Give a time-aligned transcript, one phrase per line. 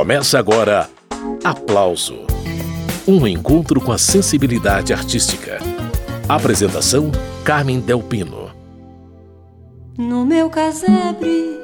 [0.00, 0.88] Começa agora
[1.44, 2.20] Aplauso
[3.06, 5.58] Um encontro com a sensibilidade artística.
[6.26, 7.12] Apresentação:
[7.44, 8.50] Carmen Delpino.
[9.98, 11.60] No meu casebre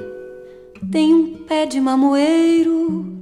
[0.93, 3.16] tem um pé de mamoeiro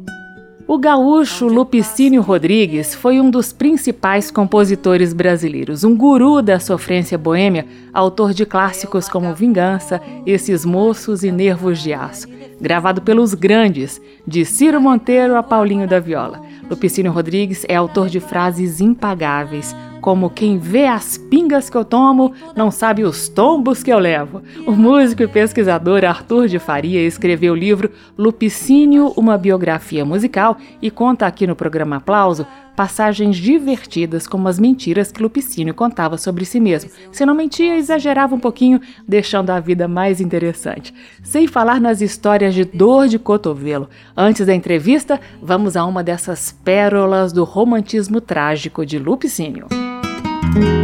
[0.67, 7.67] o gaúcho Lupicínio Rodrigues foi um dos principais compositores brasileiros, um guru da sofrência boêmia,
[7.93, 12.29] autor de clássicos como Vingança, Esses Moços e Nervos de Aço,
[12.59, 16.41] gravado pelos grandes, de Ciro Monteiro a Paulinho da Viola.
[16.71, 22.35] Lupicínio Rodrigues é autor de frases impagáveis, como quem vê as pingas que eu tomo
[22.55, 24.43] não sabe os tombos que eu levo.
[24.67, 30.91] O músico e pesquisador Arthur de Faria escreveu o livro Lupicínio, uma biografia musical e
[30.91, 32.47] conta aqui no programa Aplauso
[32.77, 36.91] passagens divertidas como as mentiras que Lupicínio contava sobre si mesmo.
[37.11, 40.93] Se não mentia, exagerava um pouquinho, deixando a vida mais interessante.
[41.23, 43.89] Sem falar nas histórias de dor de cotovelo.
[44.15, 49.94] Antes da entrevista, vamos a uma dessas pérolas do romantismo trágico de Lupicínio.
[50.55, 50.84] thank you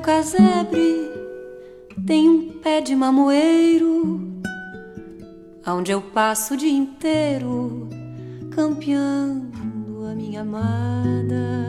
[0.00, 1.10] casebre
[2.06, 4.20] tem um pé de mamoeiro,
[5.66, 7.88] onde eu passo o dia inteiro
[8.50, 11.66] campeando a minha amada.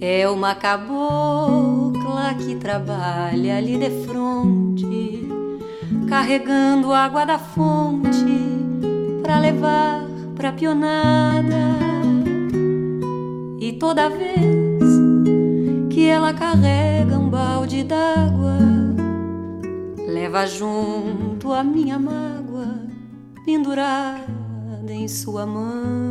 [0.00, 5.28] É uma cabocla que trabalha ali de fronte,
[6.08, 8.24] carregando água da fonte
[9.22, 11.74] pra levar pra pionada.
[13.60, 14.73] E toda vez
[15.94, 18.58] que ela carrega um balde d'água,
[20.08, 22.80] leva junto a minha mágoa
[23.44, 24.24] pendurada
[24.88, 26.10] em sua mão.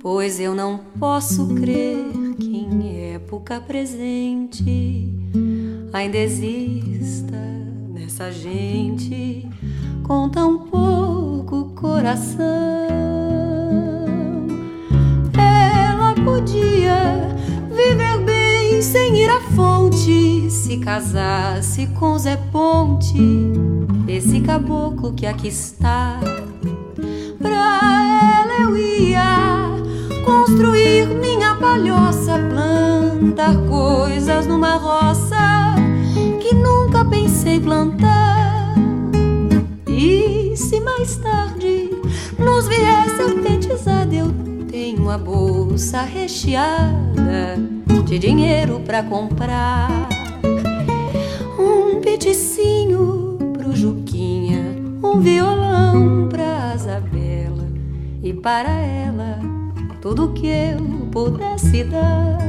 [0.00, 5.08] Pois eu não posso crer que em época presente
[5.92, 7.38] ainda exista
[7.92, 9.48] nessa gente
[10.02, 12.44] com tão pouco coração.
[15.38, 17.34] Ela podia
[17.74, 20.48] viver bem sem ir à fonte.
[20.50, 23.18] Se casasse com Zé Ponte,
[24.08, 26.20] esse caboclo que aqui está.
[27.38, 27.80] Pra
[28.42, 29.70] ela eu ia
[30.24, 35.74] construir minha palhoça, plantar coisas numa roça
[36.40, 38.74] que nunca pensei plantar.
[39.88, 41.90] E se mais tarde
[42.38, 44.43] nos viesse a eu
[44.84, 47.56] tenho a bolsa recheada
[48.04, 49.88] de dinheiro pra comprar
[51.58, 57.66] um peticinho pro Juquinha, um violão pra Isabela
[58.22, 59.38] e para ela
[60.02, 62.44] tudo que eu pudesse dar.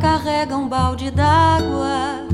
[0.00, 2.26] Carrega um balde d'água,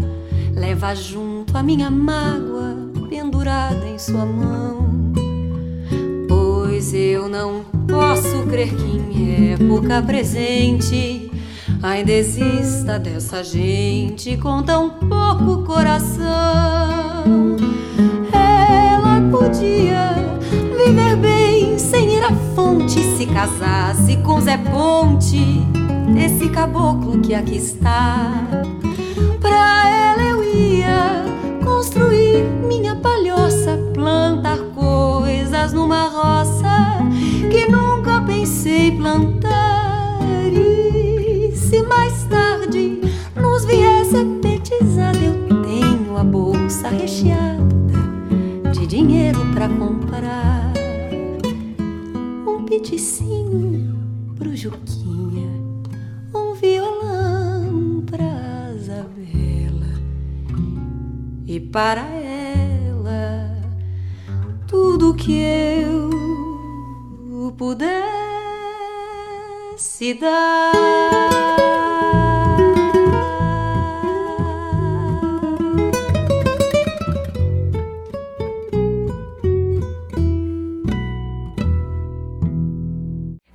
[0.55, 2.77] leva junto a minha mágoa
[3.09, 4.87] pendurada em sua mão.
[6.29, 11.31] Pois eu não posso crer que em época presente
[11.83, 16.25] ainda exista dessa gente com tão pouco coração.
[18.33, 20.15] Ela podia
[20.77, 27.57] viver bem sem ir à fonte se casasse com Zé Ponte esse caboclo que aqui
[27.57, 28.47] está.
[29.41, 31.25] Pra ela eu ia
[31.65, 36.99] construir minha palhoça, plantar coisas numa roça
[37.51, 40.21] que nunca pensei plantar.
[40.53, 43.01] E se mais tarde
[43.35, 47.67] nos viesse petizada, eu tenho a bolsa recheada
[48.73, 50.73] de dinheiro pra comprar
[52.47, 53.97] um peticinho
[54.37, 55.66] pro Juquinha
[61.77, 63.55] para ela
[64.67, 68.17] tudo que eu pudesse
[69.77, 71.86] felicidade.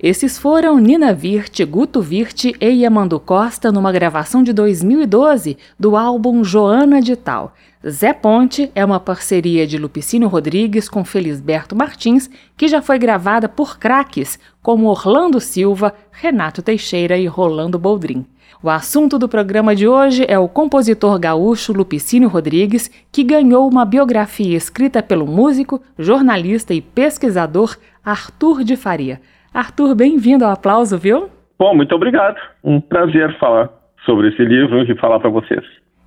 [0.02, 6.42] Esses foram Nina Virt, Guto Virt e Yamandu Costa numa gravação de 2012 do álbum
[6.42, 7.54] Joana de Tal.
[7.88, 13.48] Zé Ponte é uma parceria de Lupicínio Rodrigues com Felisberto Martins, que já foi gravada
[13.48, 18.26] por craques como Orlando Silva, Renato Teixeira e Rolando Boldrin.
[18.60, 23.84] O assunto do programa de hoje é o compositor gaúcho Lupicínio Rodrigues, que ganhou uma
[23.84, 29.20] biografia escrita pelo músico, jornalista e pesquisador Arthur de Faria.
[29.54, 31.28] Arthur, bem-vindo ao aplauso, viu?
[31.58, 32.36] Bom, muito obrigado.
[32.64, 33.68] Um prazer falar
[34.06, 35.62] sobre esse livro e falar para vocês.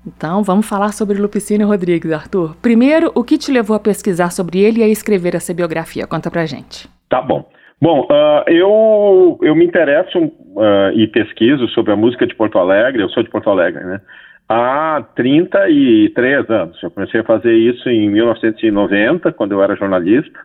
[0.06, 2.56] Então, vamos falar sobre Lupicínio Rodrigues, Arthur.
[2.60, 6.08] Primeiro, o que te levou a pesquisar sobre ele e a escrever essa biografia?
[6.08, 6.90] Conta pra gente.
[7.08, 7.48] Tá bom.
[7.80, 13.04] Bom, uh, eu, eu me interesso uh, e pesquiso sobre a música de Porto Alegre,
[13.04, 14.02] eu sou de Porto Alegre, né?
[14.50, 16.82] Há 33 anos.
[16.82, 20.40] Eu comecei a fazer isso em 1990, quando eu era jornalista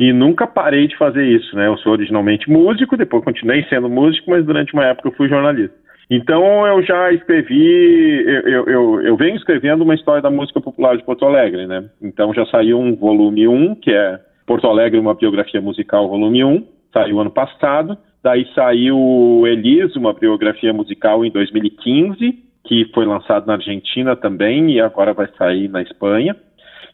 [0.00, 1.66] e nunca parei de fazer isso, né?
[1.66, 5.76] Eu sou originalmente músico, depois continuei sendo músico, mas durante uma época eu fui jornalista.
[6.10, 11.04] Então eu já escrevi, eu, eu, eu, venho escrevendo uma história da música popular de
[11.04, 11.84] Porto Alegre, né?
[12.00, 16.66] Então já saiu um volume 1, que é Porto Alegre, uma biografia musical, volume 1,
[16.94, 17.96] saiu ano passado.
[18.22, 24.80] Daí saiu Elis, uma biografia musical em 2015, que foi lançado na Argentina também e
[24.80, 26.34] agora vai sair na Espanha.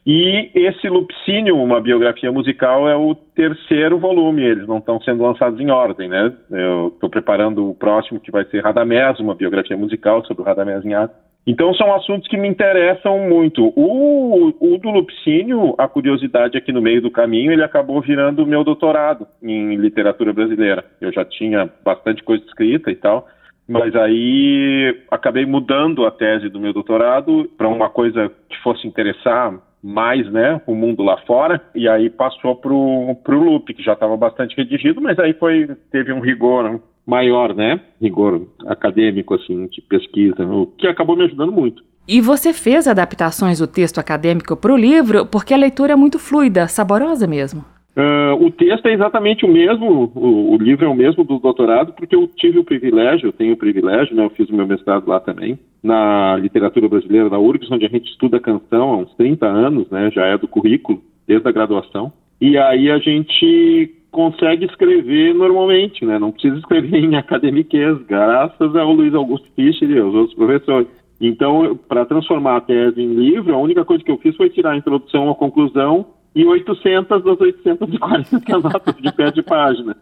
[0.09, 5.59] E esse Lupicínio, uma biografia musical, é o terceiro volume, eles não estão sendo lançados
[5.59, 6.33] em ordem, né?
[6.49, 10.85] Eu estou preparando o próximo, que vai ser Radamés, uma biografia musical sobre o Radamés
[10.93, 11.13] arte.
[11.45, 13.73] Então são assuntos que me interessam muito.
[13.75, 18.47] O, o do Lupicínio, a curiosidade aqui no meio do caminho, ele acabou virando o
[18.47, 20.85] meu doutorado em literatura brasileira.
[21.01, 23.27] Eu já tinha bastante coisa escrita e tal,
[23.67, 29.66] mas aí acabei mudando a tese do meu doutorado para uma coisa que fosse interessar
[29.83, 34.17] mais né, o mundo lá fora, e aí passou para o Loop, que já estava
[34.17, 37.79] bastante redigido, mas aí foi teve um rigor maior, né?
[38.01, 41.83] Rigor acadêmico, assim, de pesquisa, o que acabou me ajudando muito.
[42.07, 46.17] E você fez adaptações do texto acadêmico para o livro porque a leitura é muito
[46.17, 47.65] fluida, saborosa mesmo.
[47.97, 51.93] Uh, o texto é exatamente o mesmo, o, o, livro é o mesmo do doutorado,
[51.93, 55.07] porque eu tive o privilégio, eu tenho o privilégio, né, eu fiz o meu mestrado
[55.07, 59.47] lá também, na literatura brasileira da URGS, onde a gente estuda canção há uns 30
[59.47, 65.33] anos, né, já é do currículo, desde a graduação, e aí a gente consegue escrever
[65.33, 70.35] normalmente, né, não precisa escrever em academiquez, graças ao Luiz Augusto Fischer e aos outros
[70.35, 70.87] professores.
[71.19, 74.73] Então, para transformar a tese em livro, a única coisa que eu fiz foi tirar
[74.73, 76.05] a introdução, a conclusão
[76.37, 79.97] e 800 das 840 notas de pé de página.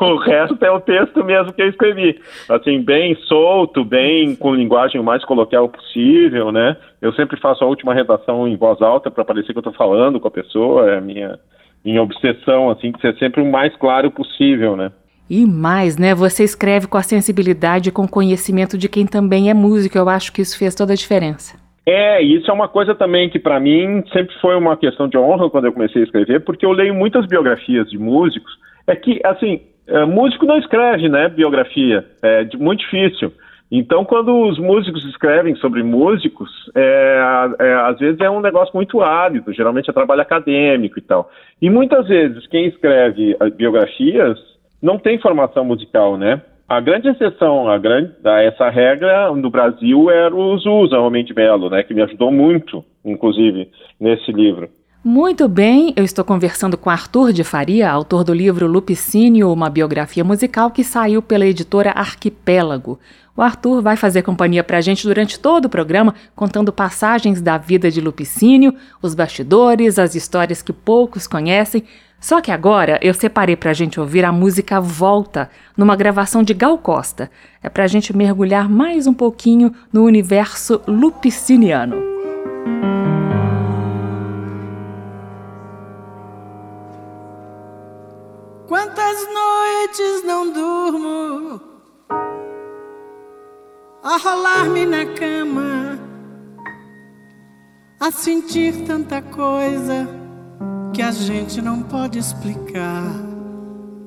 [0.00, 2.18] O resto é o texto mesmo que eu escrevi.
[2.48, 6.78] Assim, bem solto, bem com linguagem o mais coloquial possível, né?
[7.02, 10.18] Eu sempre faço a última redação em voz alta para parecer que eu estou falando
[10.18, 11.38] com a pessoa, é a minha,
[11.84, 14.90] minha obsessão, assim, de ser sempre o mais claro possível, né?
[15.28, 16.14] E mais, né?
[16.14, 19.98] Você escreve com a sensibilidade e com o conhecimento de quem também é músico.
[19.98, 21.63] Eu acho que isso fez toda a diferença.
[21.86, 25.50] É, isso é uma coisa também que para mim sempre foi uma questão de honra
[25.50, 28.52] quando eu comecei a escrever, porque eu leio muitas biografias de músicos.
[28.86, 33.32] É que, assim, é, músico não escreve, né, biografia, é muito difícil.
[33.70, 37.20] Então, quando os músicos escrevem sobre músicos, é,
[37.58, 41.30] é, às vezes é um negócio muito árido, geralmente é trabalho acadêmico e tal.
[41.60, 44.38] E muitas vezes quem escreve biografias
[44.80, 46.40] não tem formação musical, né?
[46.66, 51.34] A grande exceção a, grande, a essa regra no Brasil era o Zusa, Homem de
[51.34, 54.70] Melo, né, que me ajudou muito, inclusive, nesse livro.
[55.04, 60.24] Muito bem, eu estou conversando com Arthur de Faria, autor do livro Lupicínio, uma biografia
[60.24, 62.98] musical que saiu pela editora Arquipélago.
[63.36, 67.58] O Arthur vai fazer companhia para a gente durante todo o programa, contando passagens da
[67.58, 71.84] vida de Lupicínio, os bastidores, as histórias que poucos conhecem,
[72.20, 76.78] só que agora eu separei pra gente ouvir a música Volta, numa gravação de Gal
[76.78, 77.30] Costa.
[77.62, 81.96] É pra gente mergulhar mais um pouquinho no universo lupiciniano.
[88.66, 91.73] Quantas noites não durmo
[94.04, 95.98] a rolar-me na cama,
[97.98, 100.06] a sentir tanta coisa
[100.92, 103.10] que a gente não pode explicar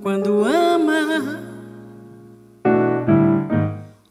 [0.03, 1.41] quando ama.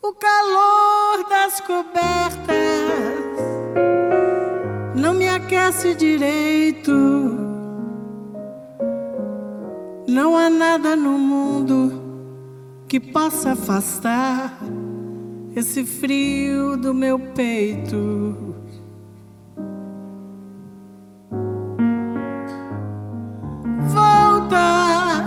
[0.02, 2.57] O calor das cobertas
[4.97, 6.93] não me aquece direito.
[10.09, 12.02] Não há nada no mundo
[12.88, 14.59] que possa afastar
[15.57, 18.55] esse frio do meu peito.
[23.89, 25.25] Volta,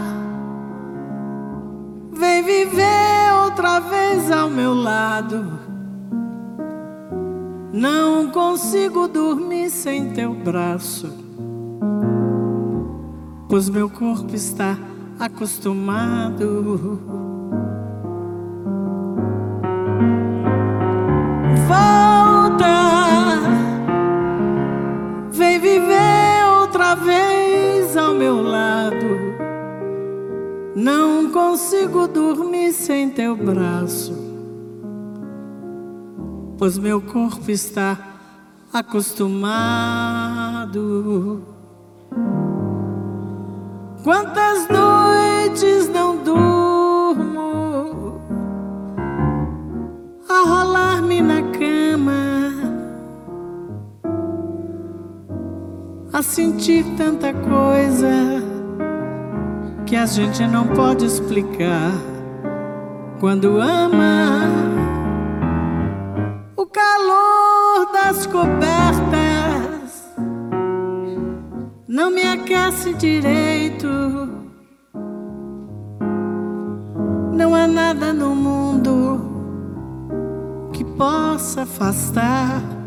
[2.14, 5.60] vem viver outra vez ao meu lado.
[7.74, 11.12] Não consigo dormir sem teu braço,
[13.50, 14.78] pois meu corpo está
[15.20, 17.00] acostumado.
[21.70, 22.66] Volta,
[25.30, 28.96] vem viver outra vez ao meu lado.
[30.76, 34.16] Não consigo dormir sem teu braço,
[36.58, 38.00] pois meu corpo está
[38.74, 39.38] acostumado.
[44.04, 45.79] Quantas noites
[56.20, 58.44] a sentir tanta coisa
[59.86, 61.94] que a gente não pode explicar
[63.22, 64.44] quando ama
[66.58, 69.10] o calor das cobertas
[71.88, 73.88] não me aquece direito.
[77.34, 79.22] Não há nada no mundo
[80.74, 82.79] que possa afastar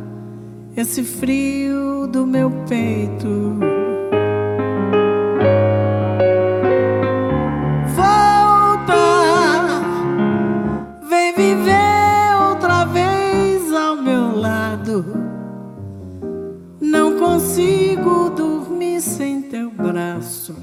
[0.76, 3.58] esse frio do meu peito.
[7.94, 8.94] Volta,
[11.08, 15.04] vem viver outra vez ao meu lado.
[16.80, 20.56] Não consigo dormir sem teu braço,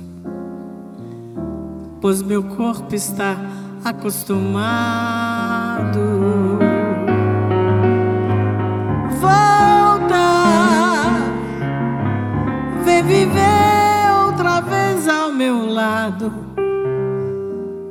[2.02, 3.38] pois meu corpo está
[3.84, 4.40] acostumado.
[13.10, 16.32] Viver outra vez ao meu lado.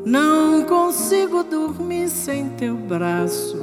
[0.06, 3.58] Não consigo dormir sem teu braço,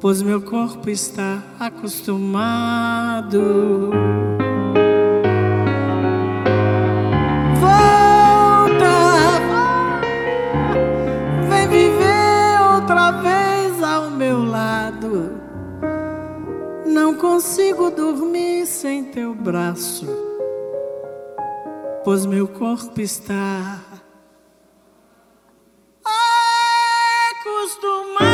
[0.00, 3.36] pois meu corpo está acostumado.
[17.16, 18.35] consigo dormir
[18.66, 20.06] sem teu braço,
[22.02, 23.80] pois meu corpo está
[27.40, 28.26] acostumado.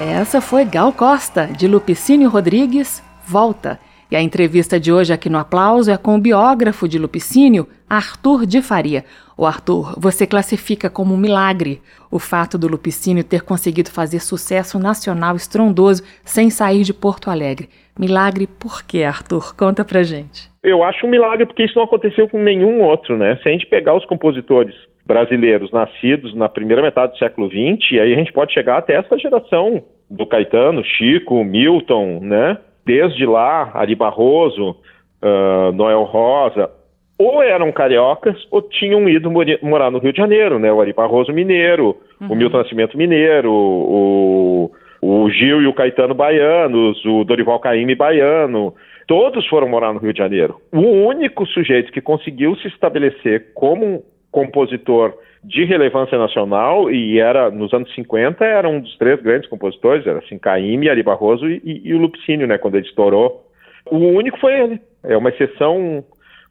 [0.00, 3.78] Essa foi Gal Costa, de Lupicínio Rodrigues, Volta.
[4.10, 8.46] E a entrevista de hoje aqui no Aplauso é com o biógrafo de Lupicínio, Arthur
[8.46, 9.04] de Faria.
[9.36, 14.78] O Arthur, você classifica como um milagre o fato do Lupicínio ter conseguido fazer sucesso
[14.78, 17.68] nacional estrondoso sem sair de Porto Alegre.
[17.98, 19.56] Milagre por quê, Arthur?
[19.56, 20.48] Conta pra gente.
[20.62, 23.38] Eu acho um milagre porque isso não aconteceu com nenhum outro, né?
[23.42, 28.12] Se a gente pegar os compositores brasileiros nascidos na primeira metade do século XX, aí
[28.12, 32.58] a gente pode chegar até essa geração do Caetano, Chico, Milton, né?
[32.86, 34.76] Desde lá, Ari Barroso,
[35.20, 36.70] uh, Noel Rosa,
[37.18, 39.30] ou eram cariocas ou tinham ido
[39.62, 40.72] morar no Rio de Janeiro, né?
[40.72, 42.28] O Ari Barroso mineiro, uhum.
[42.32, 44.70] o Milton Nascimento mineiro, o,
[45.02, 48.72] o Gil e o Caetano baianos, o Dorival Caymmi baiano,
[49.08, 50.60] todos foram morar no Rio de Janeiro.
[50.72, 55.14] O único sujeito que conseguiu se estabelecer como um compositor
[55.46, 60.18] de relevância nacional e era nos anos 50 era um dos três grandes compositores, era
[60.18, 63.44] assim Caymmi, Ari Barroso e, e, e o Lupicínio, né, quando ele estourou.
[63.88, 64.80] O único foi ele.
[65.04, 66.04] É uma exceção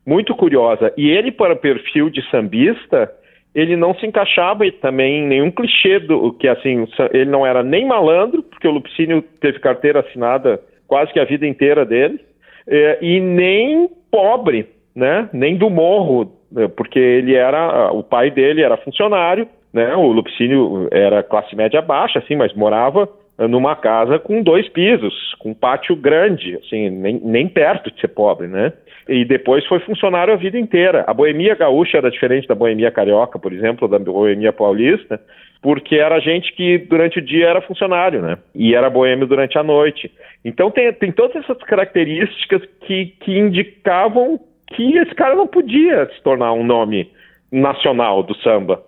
[0.05, 0.93] muito curiosa.
[0.95, 3.11] E ele para perfil de sambista,
[3.53, 7.85] ele não se encaixava também em nenhum clichê do que assim, ele não era nem
[7.85, 12.19] malandro, porque o Lupicínio teve carteira assinada quase que a vida inteira dele,
[12.67, 15.29] é, e nem pobre, né?
[15.33, 19.93] Nem do morro, né, porque ele era, o pai dele era funcionário, né?
[19.95, 25.49] O Lupicínio era classe média baixa, assim, mas morava numa casa com dois pisos, com
[25.49, 28.71] um pátio grande, assim, nem, nem perto de ser pobre, né?
[29.07, 31.03] E depois foi funcionário a vida inteira.
[31.05, 35.19] A boemia gaúcha era diferente da boemia carioca, por exemplo, da boemia paulista,
[35.61, 38.37] porque era gente que durante o dia era funcionário, né?
[38.55, 40.09] E era boêmio durante a noite.
[40.43, 46.21] Então tem, tem todas essas características que, que indicavam que esse cara não podia se
[46.23, 47.11] tornar um nome
[47.51, 48.83] nacional do samba.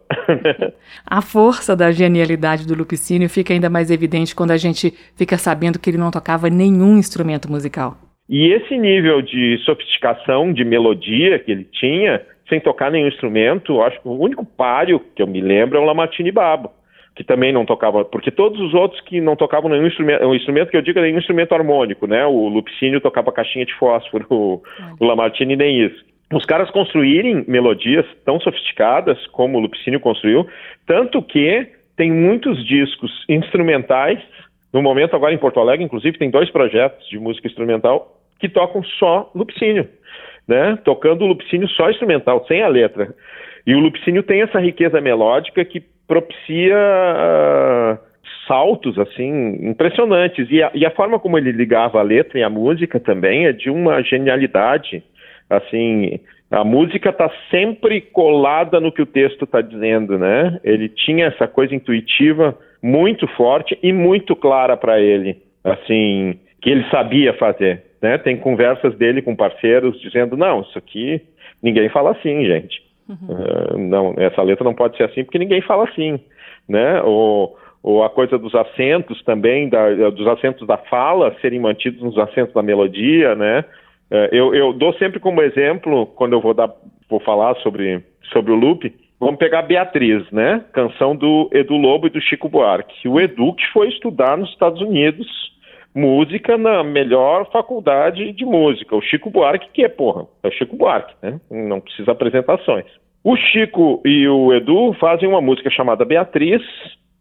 [1.05, 5.79] a força da genialidade do Lupicínio fica ainda mais evidente quando a gente fica sabendo
[5.79, 7.98] que ele não tocava nenhum instrumento musical.
[8.29, 14.01] E esse nível de sofisticação, de melodia que ele tinha, sem tocar nenhum instrumento, acho
[14.01, 16.72] que o único páreo que eu me lembro é o Lamartine Babo,
[17.17, 20.69] que também não tocava, porque todos os outros que não tocavam nenhum instrumento, o instrumento
[20.69, 22.24] que eu digo é nenhum instrumento harmônico, né?
[22.27, 24.62] O Lupicínio tocava caixinha de fósforo, o,
[25.01, 26.05] o Lamartine nem isso.
[26.31, 30.45] Os caras construírem melodias tão sofisticadas como o Lupicínio construiu,
[30.86, 34.19] tanto que tem muitos discos instrumentais,
[34.71, 38.83] no momento agora em Porto Alegre, inclusive, tem dois projetos de música instrumental que tocam
[39.00, 39.89] só Lupicínio,
[40.47, 40.77] né?
[40.86, 43.12] Tocando o Lupicínio só instrumental, sem a letra.
[43.67, 47.97] E o Lupicínio tem essa riqueza melódica que propicia uh,
[48.47, 50.47] saltos assim impressionantes.
[50.50, 53.51] E a, e a, forma como ele ligava a letra e a música também é
[53.51, 55.03] de uma genialidade
[55.50, 56.17] assim.
[56.50, 60.62] A música está sempre colada no que o texto está dizendo né?
[60.63, 66.86] Ele tinha essa coisa intuitiva muito forte e muito clara para ele assim que ele
[66.89, 68.17] sabia fazer né?
[68.17, 71.21] Tem conversas dele com parceiros dizendo não isso aqui
[71.62, 73.17] ninguém fala assim gente Uhum.
[73.29, 76.19] Uh, não, essa letra não pode ser assim porque ninguém fala assim,
[76.67, 77.01] né?
[77.03, 82.17] Ou, ou a coisa dos acentos também, da, dos acentos da fala serem mantidos nos
[82.17, 83.63] acentos da melodia, né?
[84.11, 86.71] Uh, eu, eu, dou sempre como exemplo, quando eu vou, dar,
[87.09, 90.63] vou falar sobre, sobre o loop, vamos pegar Beatriz, né?
[90.73, 93.07] Canção do Edu Lobo e do Chico Buarque.
[93.07, 95.27] O Edu que foi estudar nos Estados Unidos
[95.98, 98.96] música na melhor faculdade de música.
[98.96, 101.39] O Chico Buarque, que é, porra, é o Chico Buarque, né?
[101.50, 102.86] Não precisa apresentações.
[103.24, 106.62] O Chico e o Edu fazem uma música chamada Beatriz,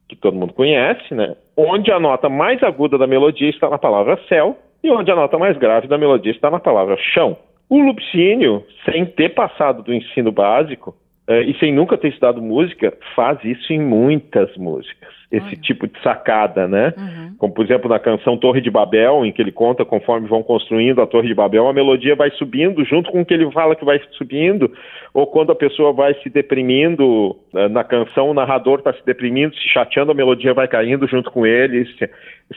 [0.06, 1.34] que todo mundo conhece, né?
[1.56, 5.38] Onde a nota mais aguda da melodia está na palavra céu e onde a nota
[5.38, 7.36] mais grave da melodia está na palavra chão.
[7.68, 10.94] O Lupicínio, sem ter passado do ensino básico
[11.28, 16.00] uh, e sem nunca ter estudado música, faz isso em muitas músicas esse tipo de
[16.02, 16.94] sacada, né?
[16.96, 17.34] Uhum.
[17.38, 21.02] Como, por exemplo, na canção Torre de Babel, em que ele conta conforme vão construindo
[21.02, 23.84] a Torre de Babel, a melodia vai subindo junto com o que ele fala que
[23.84, 24.72] vai subindo,
[25.12, 29.54] ou quando a pessoa vai se deprimindo né, na canção, o narrador está se deprimindo,
[29.56, 31.86] se chateando, a melodia vai caindo junto com ele.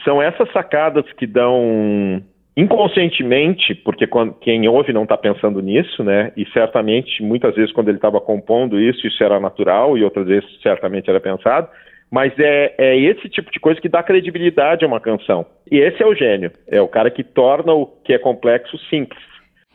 [0.04, 2.22] São essas sacadas que dão
[2.60, 6.32] inconscientemente, porque quando, quem ouve não está pensando nisso, né?
[6.36, 10.48] E certamente, muitas vezes, quando ele estava compondo isso, isso era natural, e outras vezes,
[10.62, 11.68] certamente, era pensado
[12.10, 15.46] mas é, é esse tipo de coisa que dá credibilidade a uma canção.
[15.70, 16.50] E esse é o gênio.
[16.66, 19.22] É o cara que torna o que é complexo simples.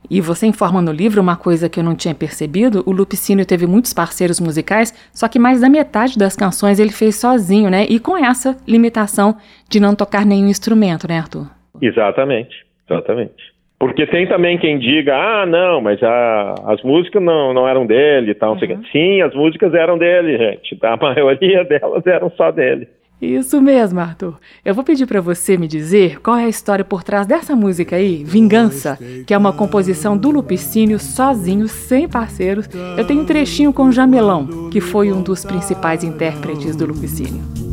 [0.09, 3.65] E você informa no livro uma coisa que eu não tinha percebido: o Lupicínio teve
[3.65, 7.85] muitos parceiros musicais, só que mais da metade das canções ele fez sozinho, né?
[7.89, 9.37] E com essa limitação
[9.69, 11.47] de não tocar nenhum instrumento, né, Arthur?
[11.81, 13.55] Exatamente, exatamente.
[13.77, 18.31] Porque tem também quem diga, ah, não, mas a, as músicas não, não eram dele
[18.31, 18.83] e tal, uhum.
[18.91, 20.77] Sim, as músicas eram dele, gente.
[20.81, 22.87] A maioria delas eram só dele.
[23.21, 24.37] Isso mesmo, Arthur.
[24.63, 27.95] Eu vou pedir para você me dizer qual é a história por trás dessa música
[27.95, 32.67] aí, Vingança, que é uma composição do Lupicínio sozinho, sem parceiros.
[32.97, 37.64] Eu tenho um trechinho com o Jamelão, que foi um dos principais intérpretes do Lupicínio.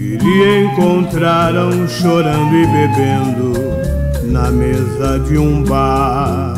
[0.00, 6.54] Queria encontrar um chorando e bebendo na mesa de um bar.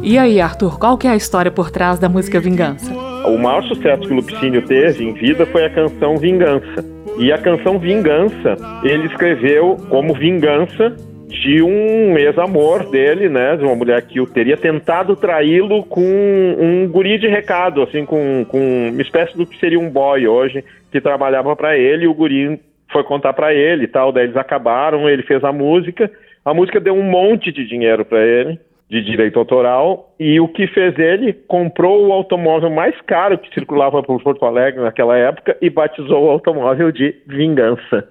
[0.00, 2.94] E aí, Arthur, qual que é a história por trás da música Vingança?
[3.26, 6.84] O maior sucesso que o Lupicínio teve em vida foi a canção Vingança.
[7.18, 10.94] E a canção Vingança, ele escreveu como vingança
[11.26, 13.56] de um ex-amor dele, né?
[13.56, 18.46] De uma mulher que o teria tentado traí-lo com um guri de recado, assim, com,
[18.48, 22.14] com uma espécie do que seria um boy hoje, que trabalhava para ele, e o
[22.14, 22.60] guri
[22.94, 24.10] foi contar para ele e tal.
[24.12, 26.10] Daí eles acabaram, ele fez a música
[26.44, 30.66] a música deu um monte de dinheiro para ele, de direito autoral, e o que
[30.66, 35.70] fez ele, comprou o automóvel mais caro que circulava por Porto Alegre naquela época e
[35.70, 38.06] batizou o automóvel de Vingança.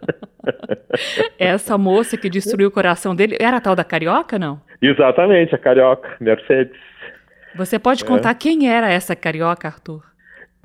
[1.37, 4.59] Essa moça que destruiu o coração dele era a tal da Carioca, não?
[4.81, 6.75] Exatamente, a Carioca, Mercedes.
[7.55, 8.35] Você pode contar é.
[8.35, 10.01] quem era essa Carioca, Arthur?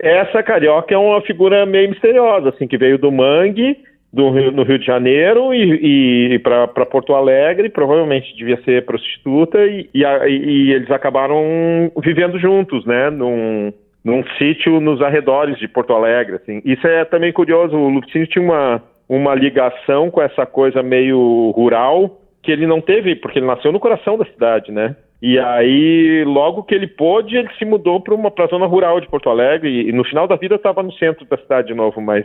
[0.01, 3.77] Essa Carioca é uma figura meio misteriosa, assim, que veio do Mangue
[4.13, 9.59] do Rio, no Rio de Janeiro e, e para Porto Alegre, provavelmente devia ser prostituta,
[9.67, 13.73] e, e, e, eles acabaram vivendo juntos, né, num,
[14.05, 16.63] num sítio nos arredores de Porto Alegre, assim.
[16.65, 22.23] Isso é também curioso, o Lupicínio tinha uma, uma ligação com essa coisa meio rural,
[22.43, 26.63] que ele não teve, porque ele nasceu no coração da cidade, né, e aí, logo
[26.63, 29.89] que ele pôde, ele se mudou para uma pra zona rural de Porto Alegre, e,
[29.89, 32.25] e no final da vida estava no centro da cidade de novo, mas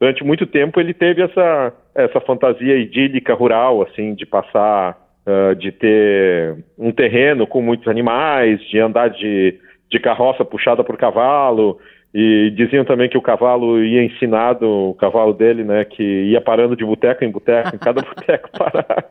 [0.00, 5.72] durante muito tempo ele teve essa, essa fantasia idílica rural, assim, de passar, uh, de
[5.72, 9.58] ter um terreno com muitos animais, de andar de,
[9.90, 11.78] de carroça puxada por cavalo,
[12.14, 16.76] E diziam também que o cavalo ia ensinado, o cavalo dele, né, que ia parando
[16.76, 19.10] de boteco em boteco, em cada boteco parava.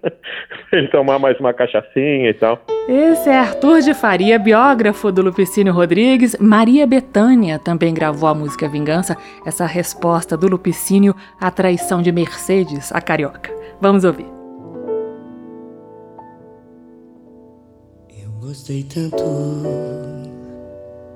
[0.70, 2.60] ele tomar mais uma cachaçinha e tal.
[2.86, 6.36] Esse é Arthur de Faria, biógrafo do Lupicínio Rodrigues.
[6.38, 12.92] Maria Betânia também gravou a música Vingança, essa resposta do Lupicínio à traição de Mercedes,
[12.92, 13.50] a carioca.
[13.80, 14.26] Vamos ouvir.
[18.22, 19.24] Eu gostei tanto,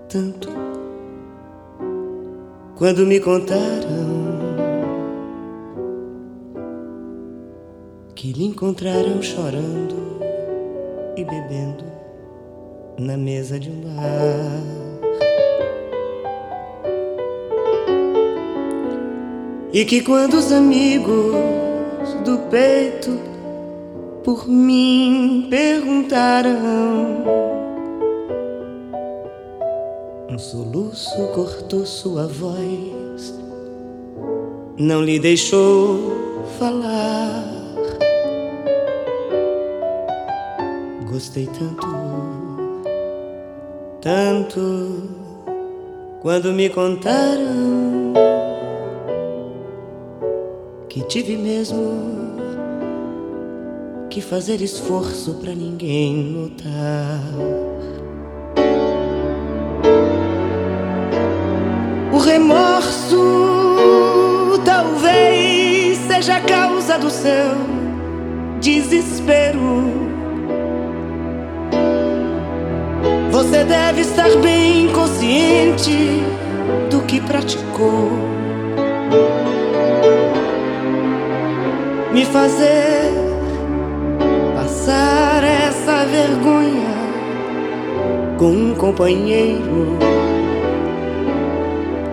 [0.09, 0.70] tanto
[2.81, 3.61] quando me contaram
[8.15, 10.19] que lhe encontraram chorando
[11.15, 11.85] e bebendo
[12.99, 14.63] na mesa de um bar.
[19.75, 21.35] E que quando os amigos
[22.25, 23.11] do peito
[24.25, 27.60] por mim perguntaram
[30.41, 33.35] soluço cortou sua voz,
[34.79, 35.99] não lhe deixou
[36.59, 37.45] falar.
[41.11, 41.87] Gostei tanto,
[44.01, 45.03] tanto,
[46.23, 48.15] quando me contaram
[50.89, 52.31] que tive mesmo
[54.09, 57.23] que fazer esforço para ninguém notar.
[62.31, 63.19] Remorso
[64.65, 67.57] talvez seja a causa do seu
[68.61, 69.91] desespero.
[73.33, 76.23] Você deve estar bem consciente
[76.89, 78.13] do que praticou.
[82.13, 83.13] Me fazer
[84.55, 86.95] passar essa vergonha
[88.39, 89.99] com um companheiro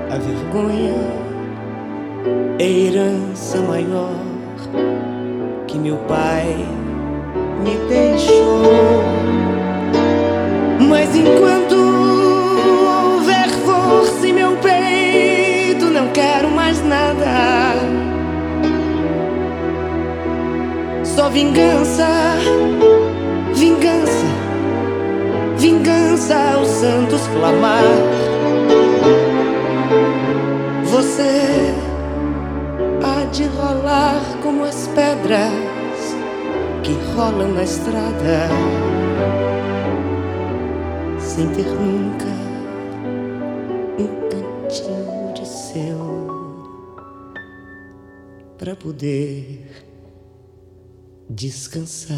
[0.09, 0.95] a vergonha
[2.59, 4.15] é a herança maior
[5.67, 6.55] que meu pai
[7.63, 9.03] me deixou.
[10.87, 11.75] Mas enquanto
[13.15, 17.73] houver força em meu peito, não quero mais nada.
[21.03, 22.07] Só vingança,
[23.53, 24.25] vingança,
[25.57, 27.83] vingança aos santos clamar
[30.97, 31.75] você
[33.03, 35.53] há de rolar como as pedras
[36.83, 38.49] que rolam na estrada,
[41.19, 42.25] sem ter nunca
[43.99, 45.99] um cantinho de seu
[48.57, 49.69] para poder
[51.29, 52.17] descansar.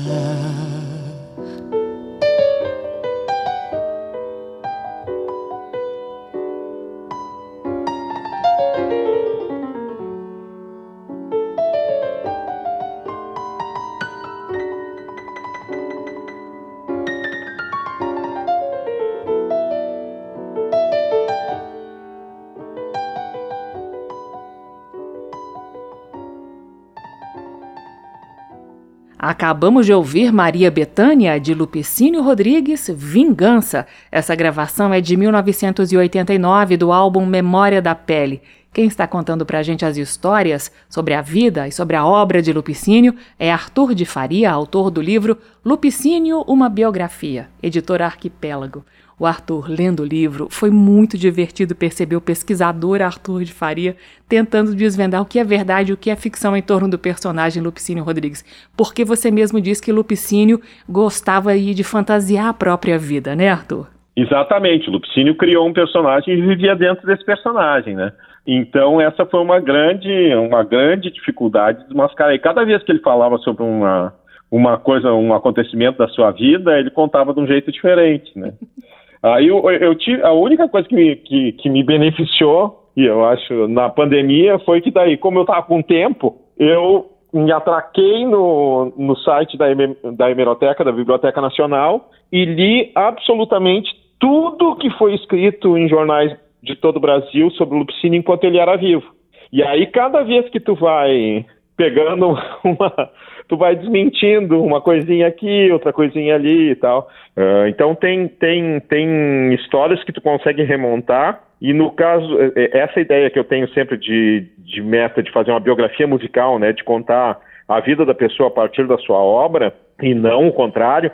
[29.39, 33.88] Acabamos de ouvir Maria Betânia, de Lupicínio Rodrigues, Vingança.
[34.12, 38.41] Essa gravação é de 1989, do álbum Memória da Pele.
[38.73, 42.41] Quem está contando para a gente as histórias sobre a vida e sobre a obra
[42.41, 48.84] de Lupicínio é Arthur de Faria, autor do livro Lupicínio, uma biografia, editora Arquipélago.
[49.20, 53.98] O Arthur, lendo o livro, foi muito divertido perceber o pesquisador Arthur de Faria
[54.30, 57.62] tentando desvendar o que é verdade e o que é ficção em torno do personagem
[57.62, 58.46] Lupicínio Rodrigues.
[58.78, 63.88] Porque você mesmo disse que Lupicínio gostava de fantasiar a própria vida, né, Arthur?
[64.16, 64.90] Exatamente.
[64.90, 68.14] Lupicínio criou um personagem e vivia dentro desse personagem, né?
[68.48, 72.34] Então essa foi uma grande, uma grande dificuldade de desmascarar.
[72.34, 74.14] E cada vez que ele falava sobre uma,
[74.50, 78.54] uma coisa, um acontecimento da sua vida, ele contava de um jeito diferente, né?
[79.22, 83.26] Aí eu, eu tive, a única coisa que me, que, que me beneficiou, e eu
[83.26, 88.94] acho, na pandemia, foi que daí, como eu estava com tempo, eu me atraquei no,
[88.98, 89.68] no site da,
[90.16, 96.76] da Hemeroteca, da Biblioteca Nacional, e li absolutamente tudo que foi escrito em jornais de
[96.76, 99.06] todo o Brasil sobre o Lupicínio enquanto ele era vivo.
[99.52, 101.46] E aí, cada vez que tu vai
[101.78, 102.28] pegando
[102.64, 103.10] uma,
[103.50, 107.10] tu vai desmentindo uma coisinha aqui, outra coisinha ali e tal.
[107.36, 112.78] Uh, então tem, tem, tem histórias que tu consegue remontar e no caso, é, é,
[112.80, 116.72] essa ideia que eu tenho sempre de, de meta de fazer uma biografia musical, né,
[116.72, 121.12] de contar a vida da pessoa a partir da sua obra e não o contrário,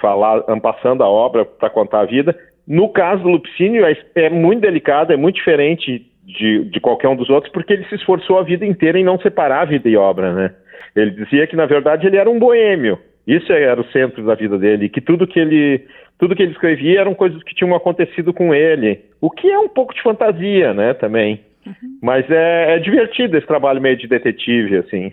[0.00, 4.60] falar passando a obra para contar a vida, No caso do Lupicínio, é, é muito
[4.60, 8.42] delicado, é muito diferente de, de qualquer um dos outros, porque ele se esforçou a
[8.42, 10.54] vida inteira em não separar vida e obra, né?
[10.94, 12.98] Ele dizia que, na verdade, ele era um boêmio.
[13.26, 15.84] Isso era o centro da vida dele, que tudo que ele
[16.18, 19.68] tudo que ele escrevia eram coisas que tinham acontecido com ele, o que é um
[19.68, 21.40] pouco de fantasia, né, também.
[21.64, 21.98] Uhum.
[22.02, 25.12] Mas é, é, divertido esse trabalho meio de detetive, assim.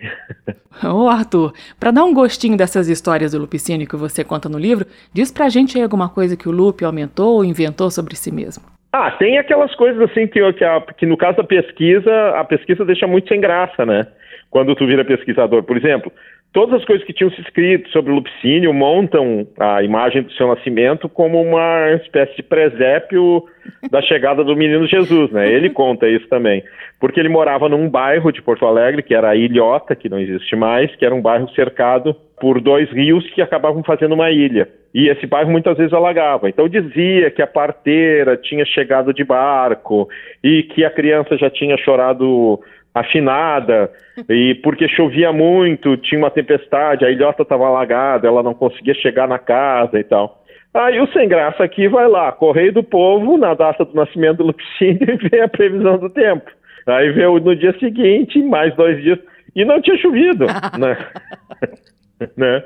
[0.83, 4.85] Ô Arthur, para dar um gostinho dessas histórias do Lupicínio que você conta no livro,
[5.13, 8.63] diz pra gente aí alguma coisa que o Lupe aumentou ou inventou sobre si mesmo.
[8.93, 12.85] Ah, tem aquelas coisas assim que, que, a, que no caso da pesquisa, a pesquisa
[12.85, 14.07] deixa muito sem graça, né?
[14.55, 15.63] Quando tu vira pesquisador.
[15.63, 16.09] Por exemplo,
[16.53, 20.47] todas as coisas que tinham se escrito sobre o Lupicínio montam a imagem do seu
[20.47, 23.43] nascimento como uma espécie de presépio
[23.91, 25.51] da chegada do menino Jesus, né?
[25.51, 26.63] Ele conta isso também.
[27.01, 30.55] Porque ele morava num bairro de Porto Alegre, que era a Ilhota, que não existe
[30.55, 34.69] mais, que era um bairro cercado por dois rios que acabavam fazendo uma ilha.
[34.93, 36.47] E esse bairro muitas vezes alagava.
[36.47, 40.07] Então dizia que a parteira tinha chegado de barco
[40.41, 42.61] e que a criança já tinha chorado
[42.95, 43.91] afinada,
[44.29, 49.27] e porque chovia muito, tinha uma tempestade, a ilhota estava alagada, ela não conseguia chegar
[49.27, 50.41] na casa e tal.
[50.73, 54.45] Aí o sem graça aqui vai lá, Correio do Povo, na data do nascimento do
[54.45, 56.49] Lupicínio, e vê a previsão do tempo.
[56.87, 59.19] Aí vê no dia seguinte, mais dois dias,
[59.53, 60.45] e não tinha chovido,
[60.79, 60.97] né?
[62.37, 62.63] né?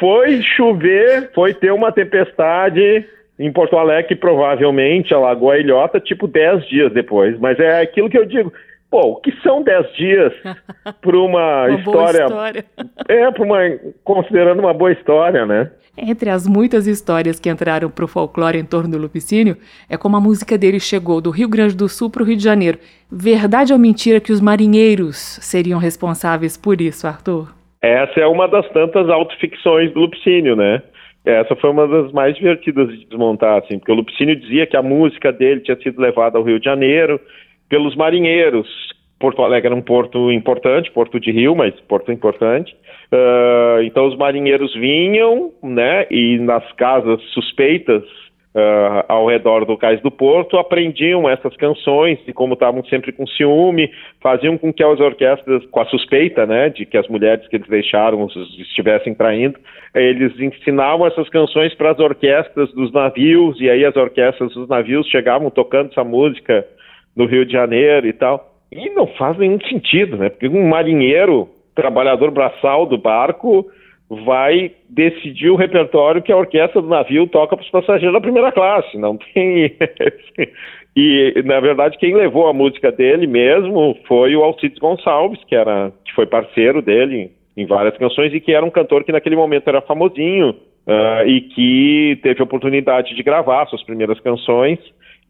[0.00, 3.04] Foi chover, foi ter uma tempestade
[3.38, 7.38] em Porto Alegre, que provavelmente alagou a ilhota, tipo, dez dias depois.
[7.38, 8.52] Mas é aquilo que eu digo,
[8.96, 10.32] Pô, o que são dez dias
[11.02, 12.64] para uma, uma história, história.
[13.06, 13.58] É, para uma.
[14.02, 15.70] considerando uma boa história, né?
[15.98, 19.58] Entre as muitas histórias que entraram para o folclore em torno do Lupicínio,
[19.90, 22.42] é como a música dele chegou do Rio Grande do Sul para o Rio de
[22.42, 22.78] Janeiro.
[23.12, 27.54] Verdade ou mentira que os marinheiros seriam responsáveis por isso, Arthur?
[27.82, 30.82] Essa é uma das tantas autoficções do Lupicínio, né?
[31.22, 34.82] Essa foi uma das mais divertidas de desmontar, assim, porque o Lupicínio dizia que a
[34.82, 37.20] música dele tinha sido levada ao Rio de Janeiro
[37.68, 38.68] pelos marinheiros.
[39.18, 42.76] Porto Alegre era um porto importante, porto de rio, mas porto importante.
[43.12, 48.02] Uh, então os marinheiros vinham, né, e nas casas suspeitas
[48.56, 53.26] uh, ao redor do cais do porto aprendiam essas canções e como estavam sempre com
[53.26, 57.56] ciúme, faziam com que as orquestras, com a suspeita, né, de que as mulheres que
[57.56, 58.26] eles deixaram
[58.58, 59.58] estivessem traindo,
[59.94, 65.06] eles ensinavam essas canções para as orquestras dos navios e aí as orquestras dos navios
[65.08, 66.66] chegavam tocando essa música
[67.16, 68.52] no Rio de Janeiro e tal.
[68.70, 70.28] E não faz nenhum sentido, né?
[70.28, 73.66] Porque um marinheiro, trabalhador braçal do barco,
[74.08, 78.52] vai decidir o repertório que a orquestra do navio toca para os passageiros da primeira
[78.52, 78.96] classe.
[78.98, 79.72] Não tem.
[80.96, 85.92] e, na verdade, quem levou a música dele mesmo foi o Alcides Gonçalves, que, era,
[86.04, 89.66] que foi parceiro dele em várias canções e que era um cantor que naquele momento
[89.66, 94.78] era famosinho uh, e que teve a oportunidade de gravar suas primeiras canções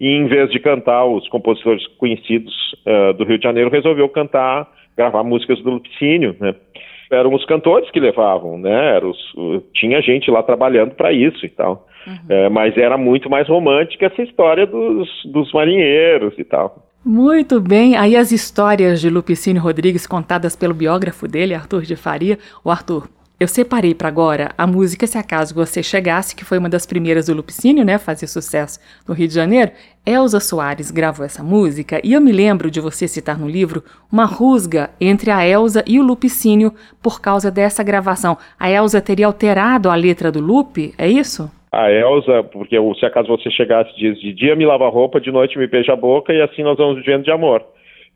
[0.01, 2.55] e em vez de cantar os compositores conhecidos
[2.87, 6.55] uh, do Rio de Janeiro, resolveu cantar, gravar músicas do Lupicínio, né?
[7.11, 8.97] Eram os cantores que levavam, né?
[8.97, 9.19] Era os,
[9.73, 11.87] tinha gente lá trabalhando para isso e tal.
[12.07, 12.15] Uhum.
[12.29, 16.87] É, mas era muito mais romântica essa história dos, dos marinheiros e tal.
[17.05, 22.37] Muito bem, aí as histórias de Lupicínio Rodrigues contadas pelo biógrafo dele, Arthur de Faria.
[22.65, 26.71] O Arthur, eu separei para agora a música Se Acaso Você Chegasse, que foi uma
[26.71, 27.99] das primeiras do Lupicínio, né?
[27.99, 29.73] Fazer sucesso no Rio de Janeiro.
[30.07, 34.25] Elza Soares gravou essa música e eu me lembro de você citar no livro uma
[34.25, 36.73] rusga entre a Elza e o Lupicínio
[37.03, 38.39] por causa dessa gravação.
[38.59, 41.51] A Elza teria alterado a letra do Lupe, é isso?
[41.71, 45.31] A Elza, porque se acaso você chegasse diz de dia me lava a roupa, de
[45.31, 47.63] noite me beija a boca e assim nós vamos vivendo de amor.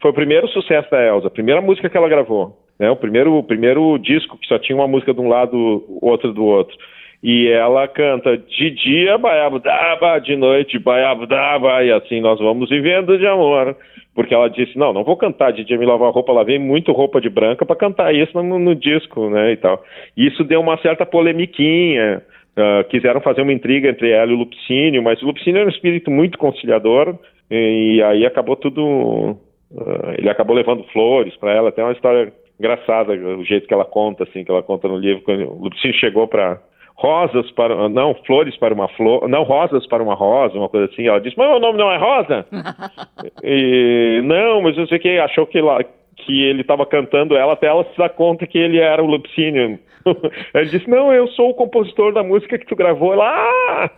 [0.00, 2.90] Foi o primeiro sucesso da Elza, a primeira música que ela gravou né?
[2.90, 6.42] O primeiro, o primeiro disco que só tinha uma música de um lado, outra do
[6.42, 6.74] outro.
[7.22, 13.26] E ela canta de dia, baiabudaba, de noite, baiabudaba, e assim nós vamos vivendo de
[13.26, 13.76] amor.
[14.14, 17.20] Porque ela disse, não, não vou cantar de dia me lavar roupa, lavei muito roupa
[17.20, 19.84] de branca para cantar isso no, no, disco, né, e tal.
[20.16, 22.22] E isso deu uma certa polemiquinha,
[22.56, 25.72] uh, quiseram fazer uma intriga entre ela e o Lupicínio, mas o Lupicínio era um
[25.72, 27.18] espírito muito conciliador,
[27.50, 29.36] e, e aí acabou tudo...
[29.70, 33.86] Uh, ele acabou levando flores para ela, tem uma história engraçada o jeito que ela
[33.86, 36.60] conta, assim, que ela conta no livro, quando o Lupicínio chegou para
[36.94, 41.06] rosas para não flores para uma flor não rosas para uma rosa uma coisa assim
[41.06, 42.46] ela disse mas o nome não é rosa?
[43.42, 47.68] E não mas eu sei que achou que lá que ele estava cantando ela até
[47.68, 49.78] ela se dá conta que ele era o Lupicínio.
[50.54, 53.90] Ele disse não eu sou o compositor da música que tu gravou lá.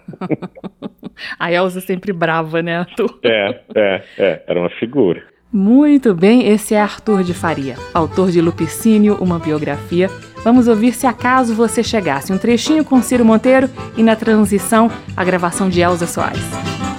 [1.38, 2.86] A Elsa sempre brava né
[3.24, 8.40] é é é era uma figura muito bem, esse é Arthur de Faria, autor de
[8.40, 10.10] Lupicínio, uma biografia.
[10.42, 15.22] Vamos ouvir Se Acaso Você Chegasse, um trechinho com Ciro Monteiro e na transição a
[15.22, 16.42] gravação de Elza Soares.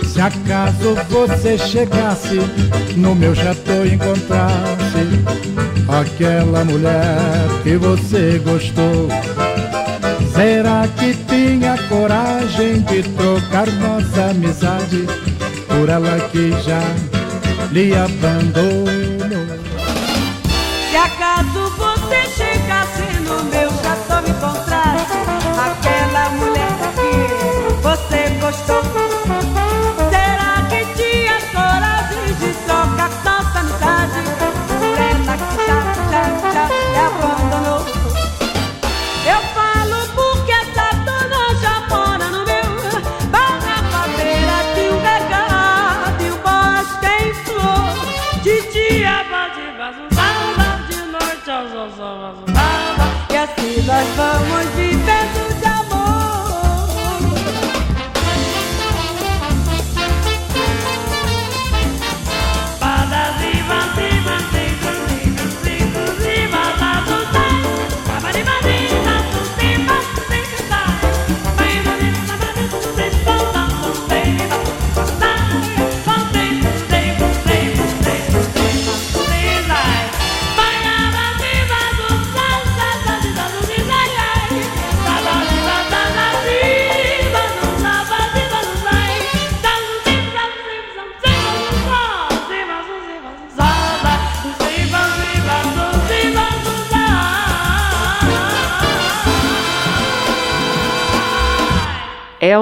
[0.06, 2.40] Se acaso você chegasse
[2.96, 5.24] no meu chateau encontrasse
[5.90, 7.18] aquela mulher
[7.64, 9.10] que você gostou,
[10.32, 15.08] será que tinha coragem de trocar nossa amizade
[15.68, 17.23] por ela que já
[17.74, 18.86] lhe abandonou?
[20.92, 25.18] Se acaso você chegasse no meu e encontrasse
[25.58, 29.03] aquela mulher que você gostou
[53.86, 54.93] nós vamos vivendo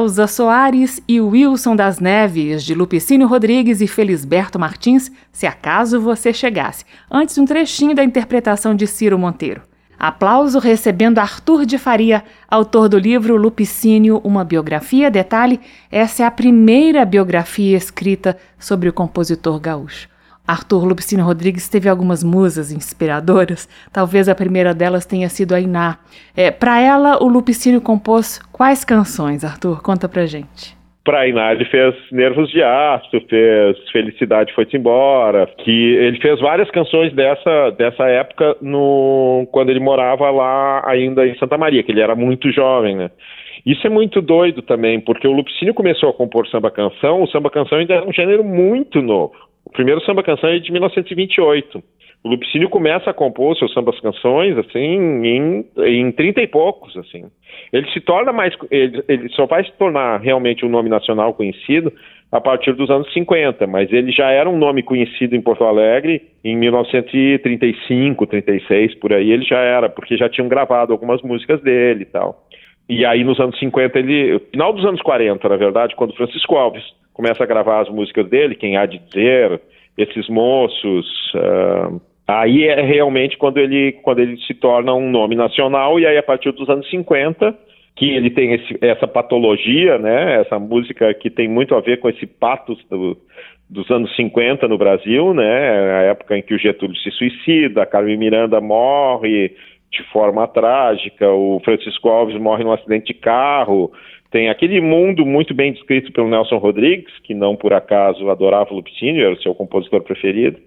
[0.02, 6.34] Elza Soares e Wilson das Neves, de Lupicínio Rodrigues e Felisberto Martins, Se Acaso Você
[6.34, 6.86] Chegasse.
[7.10, 9.62] Antes, um trechinho da interpretação de Ciro Monteiro.
[10.00, 15.12] Aplauso recebendo Arthur de Faria, autor do livro Lupicínio, uma biografia.
[15.12, 15.60] Detalhe,
[15.92, 20.11] essa é a primeira biografia escrita sobre o compositor gaúcho.
[20.52, 23.70] Arthur Lupicínio Rodrigues teve algumas musas inspiradoras.
[23.94, 25.98] Talvez a primeira delas tenha sido a Iná.
[26.36, 29.82] É, Para ela, o Lupicínio compôs quais canções, Arthur?
[29.82, 30.76] Conta pra gente.
[31.06, 36.70] Para Iná ele fez Nervos de Aço, fez Felicidade Foi-se Embora, que ele fez várias
[36.70, 42.02] canções dessa, dessa época no, quando ele morava lá ainda em Santa Maria, que ele
[42.02, 43.10] era muito jovem, né?
[43.66, 47.94] Isso é muito doido também, porque o Lupicínio começou a compor samba-canção, o samba-canção ainda
[47.94, 49.51] era um gênero muito novo.
[49.66, 51.84] O primeiro samba-canção é de 1928.
[52.24, 57.26] O Lupicínio começa a compor seus sambas-canções, assim, em, em 30 e poucos, assim.
[57.74, 58.54] Ele se torna mais...
[58.70, 61.92] Ele, ele só vai se tornar realmente um nome nacional conhecido
[62.32, 66.22] a partir dos anos 50, mas ele já era um nome conhecido em Porto Alegre
[66.44, 72.04] em 1935, 36, por aí ele já era, porque já tinham gravado algumas músicas dele
[72.04, 72.48] e tal.
[72.88, 76.84] E aí nos anos 50 ele, final dos anos 40, na verdade, quando Francisco Alves
[77.14, 79.62] começa a gravar as músicas dele, quem há de dizer,
[79.98, 86.00] esses moços, uh, aí é realmente quando ele, quando ele se torna um nome nacional,
[86.00, 87.56] e aí a partir dos anos 50,
[87.96, 92.10] que ele tem esse, essa patologia, né, essa música que tem muito a ver com
[92.10, 93.18] esse patos do,
[93.70, 97.86] dos anos 50 no Brasil, né, a época em que o Getúlio se suicida, a
[97.86, 99.56] Carmen Miranda morre
[99.92, 103.92] de forma trágica, o Francisco Alves morre num acidente de carro,
[104.32, 109.26] tem aquele mundo muito bem descrito pelo Nelson Rodrigues, que não por acaso adorava Lupicínio,
[109.26, 110.58] era o seu compositor preferido.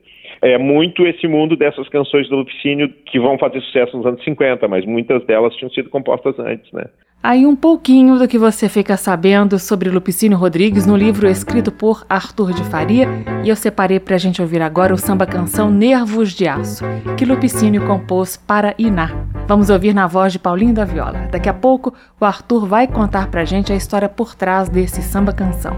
[0.46, 4.68] É muito esse mundo dessas canções do Lupicínio que vão fazer sucesso nos anos 50,
[4.68, 6.84] mas muitas delas tinham sido compostas antes, né?
[7.22, 12.04] Aí um pouquinho do que você fica sabendo sobre Lupicínio Rodrigues no livro escrito por
[12.10, 13.08] Arthur de Faria,
[13.42, 16.84] e eu separei pra gente ouvir agora o samba canção Nervos de Aço,
[17.16, 19.12] que Lupicínio compôs para Iná.
[19.48, 21.26] Vamos ouvir na voz de Paulinho da Viola.
[21.32, 25.32] Daqui a pouco o Arthur vai contar pra gente a história por trás desse samba
[25.32, 25.74] canção.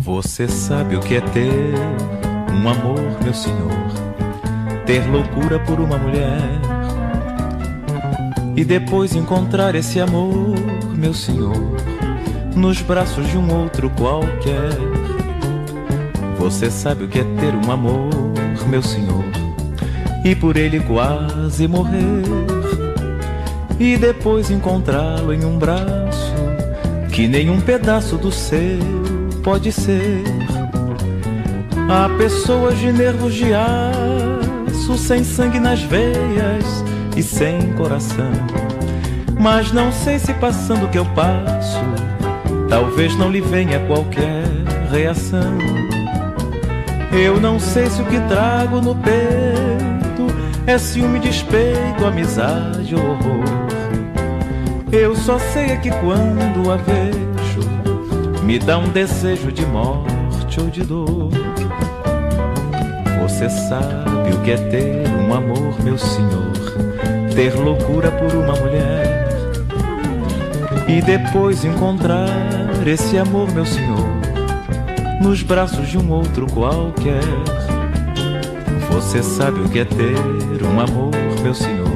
[0.00, 3.70] Você sabe o que é ter um amor, meu senhor,
[4.86, 6.60] ter loucura por uma mulher
[8.54, 10.54] e depois encontrar esse amor,
[10.94, 11.76] meu senhor,
[12.54, 14.70] nos braços de um outro qualquer.
[16.38, 18.10] Você sabe o que é ter um amor,
[18.68, 19.24] meu senhor,
[20.24, 22.22] e por ele quase morrer,
[23.78, 26.32] e depois encontrá-lo em um braço
[27.10, 28.78] que nenhum pedaço do seu
[29.42, 30.22] pode ser.
[31.88, 36.84] Há pessoas de nervos de aço, sem sangue nas veias
[37.16, 38.32] e sem coração.
[39.38, 41.80] Mas não sei se passando o que eu passo,
[42.68, 44.44] talvez não lhe venha qualquer
[44.90, 45.58] reação.
[47.12, 50.26] Eu não sei se o que trago no peito
[50.66, 53.44] é ciúme, despeito, amizade ou horror.
[54.90, 57.68] Eu só sei é que quando a vejo,
[58.42, 60.22] me dá um desejo de morte
[60.52, 61.30] morte ou de dor.
[63.42, 66.52] Você sabe o que é ter um amor, meu senhor,
[67.34, 69.26] ter loucura por uma mulher
[70.86, 72.28] e depois encontrar
[72.86, 74.06] esse amor, meu senhor,
[75.20, 77.24] nos braços de um outro qualquer.
[78.92, 81.10] Você sabe o que é ter um amor,
[81.42, 81.88] meu senhor,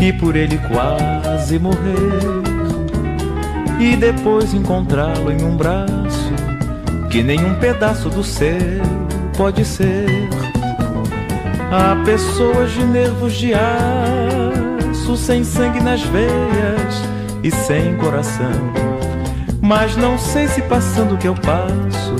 [0.00, 2.18] e por ele quase morrer.
[3.78, 6.32] E depois encontrá-lo em um braço
[7.08, 8.58] que nenhum pedaço do céu
[9.36, 10.27] pode ser.
[11.70, 17.02] Há pessoas de nervos de aço, sem sangue nas veias
[17.44, 18.72] e sem coração.
[19.60, 22.16] Mas não sei se passando o que eu passo,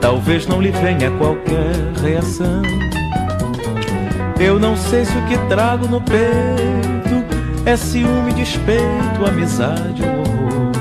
[0.00, 2.62] talvez não lhe venha qualquer reação.
[4.38, 7.24] Eu não sei se o que trago no peito
[7.66, 10.72] é ciúme, despeito, amizade ou horror.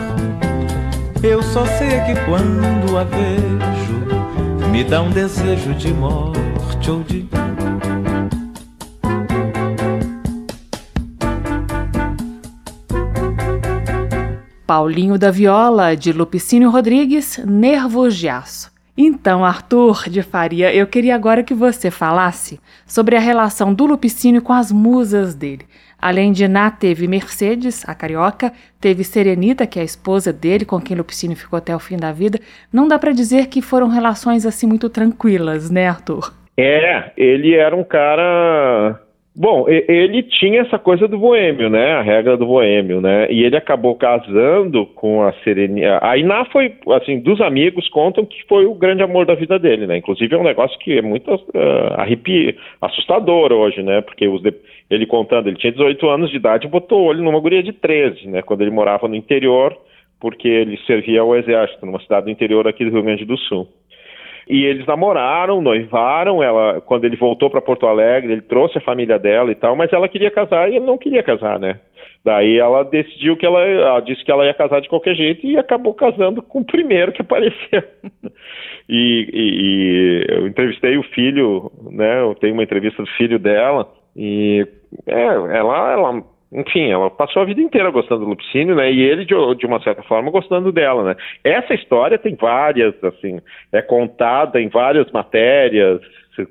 [1.24, 7.02] Eu só sei é que quando a vejo, me dá um desejo de morte ou
[7.02, 7.24] de
[14.84, 18.70] Paulinho da Viola, de Lupicínio Rodrigues, Nervos de Aço.
[18.98, 24.42] Então, Arthur de Faria, eu queria agora que você falasse sobre a relação do Lupicínio
[24.42, 25.66] com as musas dele.
[25.98, 30.82] Além de Ná, teve Mercedes, a carioca, teve Serenita, que é a esposa dele, com
[30.82, 32.38] quem Lupicínio ficou até o fim da vida.
[32.70, 36.34] Não dá para dizer que foram relações assim muito tranquilas, né, Arthur?
[36.58, 39.00] É, ele era um cara
[39.36, 41.94] Bom, ele tinha essa coisa do boêmio, né?
[41.94, 43.32] A regra do boêmio, né?
[43.32, 45.98] E ele acabou casando com a Serenia.
[46.04, 49.88] A Iná foi, assim, dos amigos contam que foi o grande amor da vida dele,
[49.88, 49.98] né?
[49.98, 54.02] Inclusive é um negócio que é muito uh, assustador hoje, né?
[54.02, 54.54] Porque de...
[54.88, 57.74] ele contando, ele tinha 18 anos de idade e botou o olho numa guria de
[57.74, 58.44] 13, né?
[58.44, 59.76] Quando ele morava no interior,
[60.20, 63.68] porque ele servia ao exército, numa cidade do interior aqui do Rio Grande do Sul.
[64.54, 66.44] E eles namoraram, noivaram.
[66.44, 69.92] Ela, quando ele voltou para Porto Alegre, ele trouxe a família dela e tal, mas
[69.92, 71.80] ela queria casar e ele não queria casar, né?
[72.24, 75.58] Daí ela decidiu que ela, ela disse que ela ia casar de qualquer jeito e
[75.58, 77.82] acabou casando com o primeiro que apareceu.
[78.88, 82.22] e, e, e, eu entrevistei o filho, né?
[82.22, 84.68] Eu tenho uma entrevista do filho dela e
[85.08, 86.24] é, ela, ela
[86.54, 88.92] enfim, ela passou a vida inteira gostando do Lupicínio, né?
[88.92, 91.16] E ele, de, de, uma certa forma, gostando dela, né?
[91.44, 93.40] Essa história tem várias, assim,
[93.72, 96.00] é contada em várias matérias,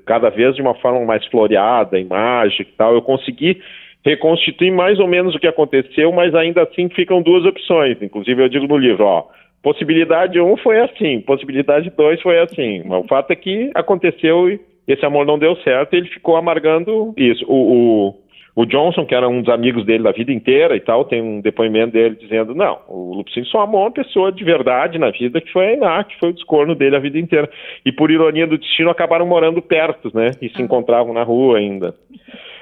[0.05, 2.93] cada vez de uma forma mais floreada, em mágica e tal.
[2.93, 3.61] Eu consegui
[4.05, 8.01] reconstituir mais ou menos o que aconteceu, mas ainda assim ficam duas opções.
[8.01, 9.25] Inclusive, eu digo no livro, ó,
[9.61, 12.83] possibilidade 1 um foi assim, possibilidade 2 foi assim.
[12.85, 16.35] Mas o fato é que aconteceu e esse amor não deu certo e ele ficou
[16.35, 17.45] amargando isso.
[17.47, 18.22] o, o
[18.55, 21.41] o Johnson, que era um dos amigos dele da vida inteira e tal, tem um
[21.41, 25.51] depoimento dele dizendo: não, o Lupicínio só amou uma pessoa de verdade na vida, que
[25.51, 27.49] foi a Iná, que foi o descorno dele a vida inteira.
[27.83, 30.31] E por ironia do destino, acabaram morando perto, né?
[30.39, 31.95] E se encontravam na rua ainda.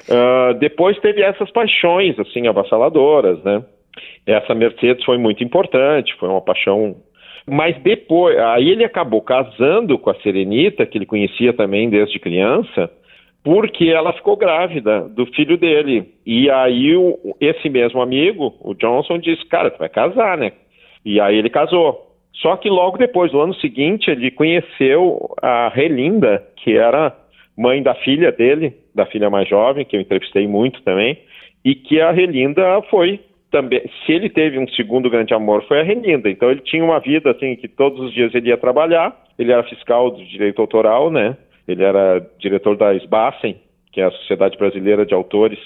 [0.07, 3.61] Uh, depois teve essas paixões, assim, avassaladoras, né?
[4.25, 6.95] Essa Mercedes foi muito importante, foi uma paixão
[7.45, 12.89] mas depois, aí ele acabou casando com a Serenita, que ele conhecia também desde criança,
[13.43, 16.13] porque ela ficou grávida do filho dele.
[16.25, 20.51] E aí o, esse mesmo amigo, o Johnson, disse, cara, tu vai casar, né?
[21.03, 22.11] E aí ele casou.
[22.33, 27.15] Só que logo depois, no ano seguinte, ele conheceu a Relinda, que era
[27.57, 31.17] mãe da filha dele, da filha mais jovem, que eu entrevistei muito também,
[31.63, 33.19] e que a Relinda foi
[33.51, 36.29] também, se ele teve um segundo grande amor, foi a Relinda.
[36.29, 39.63] Então ele tinha uma vida assim que todos os dias ele ia trabalhar, ele era
[39.63, 41.35] fiscal do direito autoral, né?
[41.71, 43.57] Ele era diretor da SBACEN,
[43.91, 45.59] que é a Sociedade Brasileira de Autores.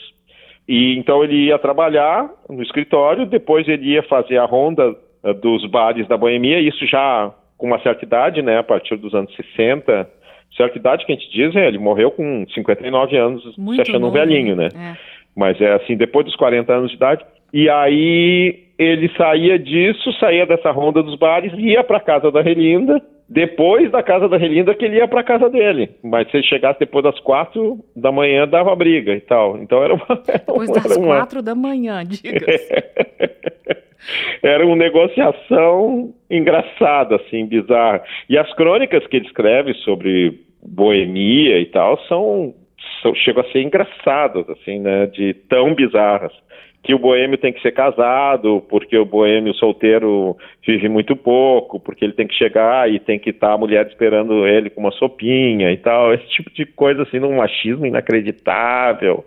[0.68, 5.66] E então ele ia trabalhar no escritório, depois ele ia fazer a ronda uh, dos
[5.70, 10.10] bares da boemia, isso já com uma certa idade, né, a partir dos anos 60.
[10.58, 14.02] Certa idade que a gente diz, é, ele morreu com 59 anos, Muito se achando
[14.02, 14.18] novo.
[14.18, 14.70] um velhinho, né?
[14.74, 14.98] É.
[15.36, 17.26] Mas é assim, depois dos 40 anos de idade.
[17.54, 23.02] E aí ele saía disso, saía dessa ronda dos bares, ia para casa da Relinda,
[23.28, 25.90] depois da casa da Relinda que ele ia para casa dele.
[26.04, 29.58] Mas se ele chegasse depois das quatro da manhã, dava briga e tal.
[29.58, 30.06] Então era uma.
[30.26, 31.18] Depois das uma...
[31.18, 32.46] quatro da manhã, diga.
[34.44, 38.04] era uma negociação engraçada, assim, bizarra.
[38.30, 42.54] E as crônicas que ele escreve sobre boemia e tal são,
[43.02, 45.08] são chegam a ser engraçadas, assim, né?
[45.08, 46.34] De tão bizarras
[46.86, 52.06] que o boêmio tem que ser casado, porque o boêmio solteiro vive muito pouco, porque
[52.06, 54.92] ele tem que chegar e tem que estar tá a mulher esperando ele com uma
[54.92, 59.26] sopinha e tal, esse tipo de coisa assim, num machismo inacreditável,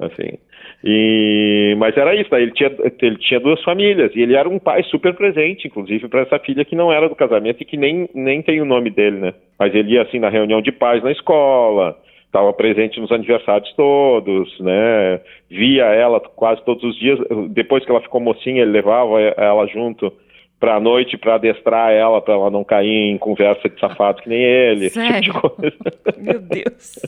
[0.00, 0.38] assim.
[0.82, 2.70] E, mas era isso, daí ele tinha,
[3.02, 6.64] ele tinha duas famílias e ele era um pai super presente, inclusive para essa filha
[6.64, 9.34] que não era do casamento e que nem, nem tem o nome dele, né?
[9.58, 11.98] Mas ele ia assim na reunião de pais na escola,
[12.34, 15.20] estava presente nos aniversários todos, né?
[15.48, 17.16] Via ela quase todos os dias.
[17.50, 20.12] Depois que ela ficou mocinha, ele levava ela junto
[20.58, 24.28] para a noite para adestrar ela, para ela não cair em conversa de safado que
[24.28, 25.34] nem ele, tipo Sério?
[25.40, 25.76] coisa.
[26.18, 26.98] Meu Deus.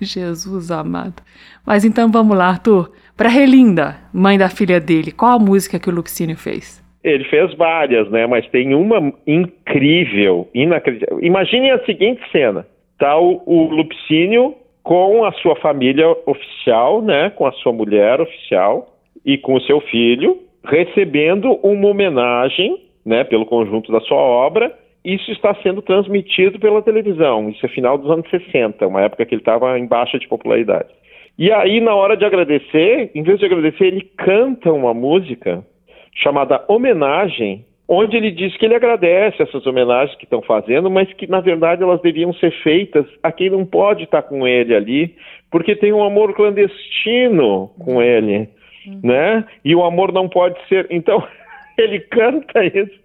[0.00, 1.22] Jesus amado.
[1.66, 2.92] Mas então vamos lá, Arthur.
[3.14, 6.82] Pra Relinda, mãe da filha dele, qual a música que o Luxínio fez?
[7.02, 8.26] Ele fez várias, né?
[8.26, 11.22] Mas tem uma incrível, inacreditável.
[11.22, 12.66] Imagine a seguinte cena:
[12.98, 17.30] tá o, o Lupicínio com a sua família oficial, né?
[17.30, 23.24] Com a sua mulher oficial e com o seu filho, recebendo uma homenagem, né?
[23.24, 24.72] Pelo conjunto da sua obra.
[25.04, 27.50] Isso está sendo transmitido pela televisão.
[27.50, 30.88] Isso é final dos anos 60, uma época que ele estava em baixa de popularidade.
[31.38, 35.64] E aí, na hora de agradecer, em vez de agradecer, ele canta uma música
[36.14, 41.26] chamada Homenagem, onde ele diz que ele agradece essas homenagens que estão fazendo, mas que
[41.26, 45.14] na verdade elas deviam ser feitas a quem não pode estar com ele ali,
[45.50, 48.48] porque tem um amor clandestino com ele,
[49.02, 49.44] né?
[49.64, 50.86] E o amor não pode ser.
[50.90, 51.22] Então,
[51.76, 53.04] ele canta isso.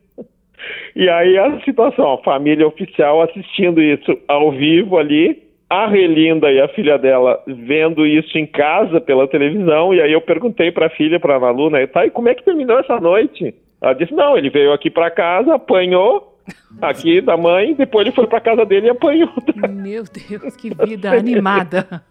[0.96, 6.60] E aí a situação, a família oficial assistindo isso ao vivo ali, a Relinda e
[6.60, 10.90] a filha dela vendo isso em casa pela televisão, e aí eu perguntei para a
[10.90, 13.54] filha, para a Malu, né, tá, e como é que terminou essa noite?
[13.82, 16.38] Ela disse, não, ele veio aqui para casa, apanhou
[16.82, 19.30] aqui da mãe, depois ele foi para casa dele e apanhou.
[19.70, 22.04] Meu Deus, que vida animada.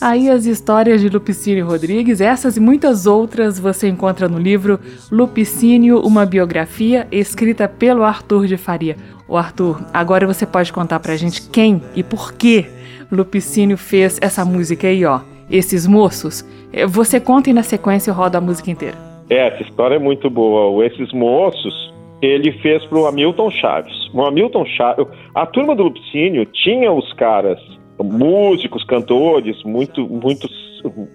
[0.00, 4.80] Aí as histórias de Lupicínio Rodrigues, essas e muitas outras você encontra no livro
[5.12, 8.96] Lupicínio, uma biografia, escrita pelo Arthur de Faria.
[9.28, 12.66] O Arthur, agora você pode contar pra gente quem e por que
[13.12, 15.20] Lupicínio fez essa música aí, ó.
[15.48, 16.44] Esses moços.
[16.72, 19.09] Eh, Você conta e na sequência eu rodo a música inteira.
[19.30, 20.66] É, essa história é muito boa.
[20.66, 24.10] O Esses Moços, ele fez pro Hamilton Chaves.
[24.12, 27.60] O Hamilton Chaves, a turma do Lupicínio tinha os caras,
[28.02, 30.50] músicos, cantores, muito, muitos,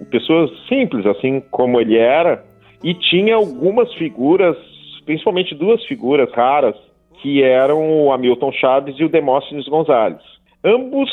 [0.10, 2.46] pessoas simples, assim como ele era,
[2.82, 4.56] e tinha algumas figuras,
[5.06, 6.76] principalmente duas figuras raras,
[7.22, 10.22] que eram o Hamilton Chaves e o Demóstenes Gonzalez.
[10.64, 11.10] Ambos,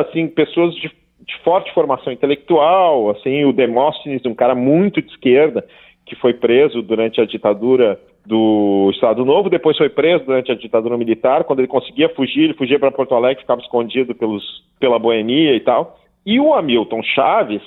[0.00, 5.64] assim, pessoas de, de forte formação intelectual, assim, o Demóstenes, um cara muito de esquerda,
[6.04, 10.96] que foi preso durante a ditadura do Estado Novo, depois foi preso durante a ditadura
[10.96, 14.42] militar, quando ele conseguia fugir, ele fugia para Porto Alegre, ficava escondido pelos,
[14.80, 15.98] pela boemia e tal.
[16.24, 17.62] E o Hamilton Chaves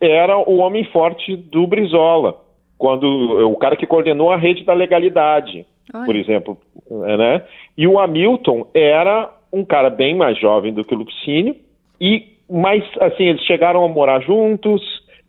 [0.00, 2.36] era o homem forte do Brizola,
[2.76, 3.04] quando
[3.50, 5.64] o cara que coordenou a rede da legalidade,
[6.04, 6.58] por exemplo,
[7.06, 7.42] é, né?
[7.76, 11.56] E o Hamilton era um cara bem mais jovem do que o Lupicínio
[12.00, 14.82] e mas assim eles chegaram a morar juntos.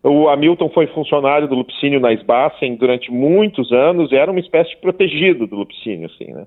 [0.08, 4.78] O Hamilton foi funcionário do Lupicínio na Sbassen durante muitos anos, era uma espécie de
[4.78, 6.46] protegido do Lupicínio, assim, né?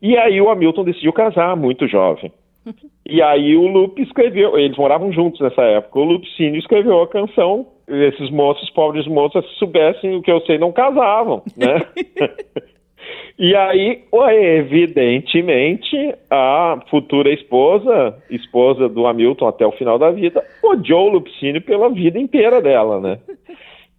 [0.00, 2.32] E aí o Hamilton decidiu casar muito jovem.
[3.04, 7.66] E aí o Lupe escreveu, eles moravam juntos nessa época, o Lupicínio escreveu a canção,
[7.88, 11.84] esses moços, pobres moças, se soubessem o que eu sei, não casavam, né?
[13.38, 14.02] E aí,
[14.58, 15.96] evidentemente,
[16.30, 21.88] a futura esposa, esposa do Hamilton até o final da vida, odiou o Lupicínio pela
[21.88, 23.18] vida inteira dela, né?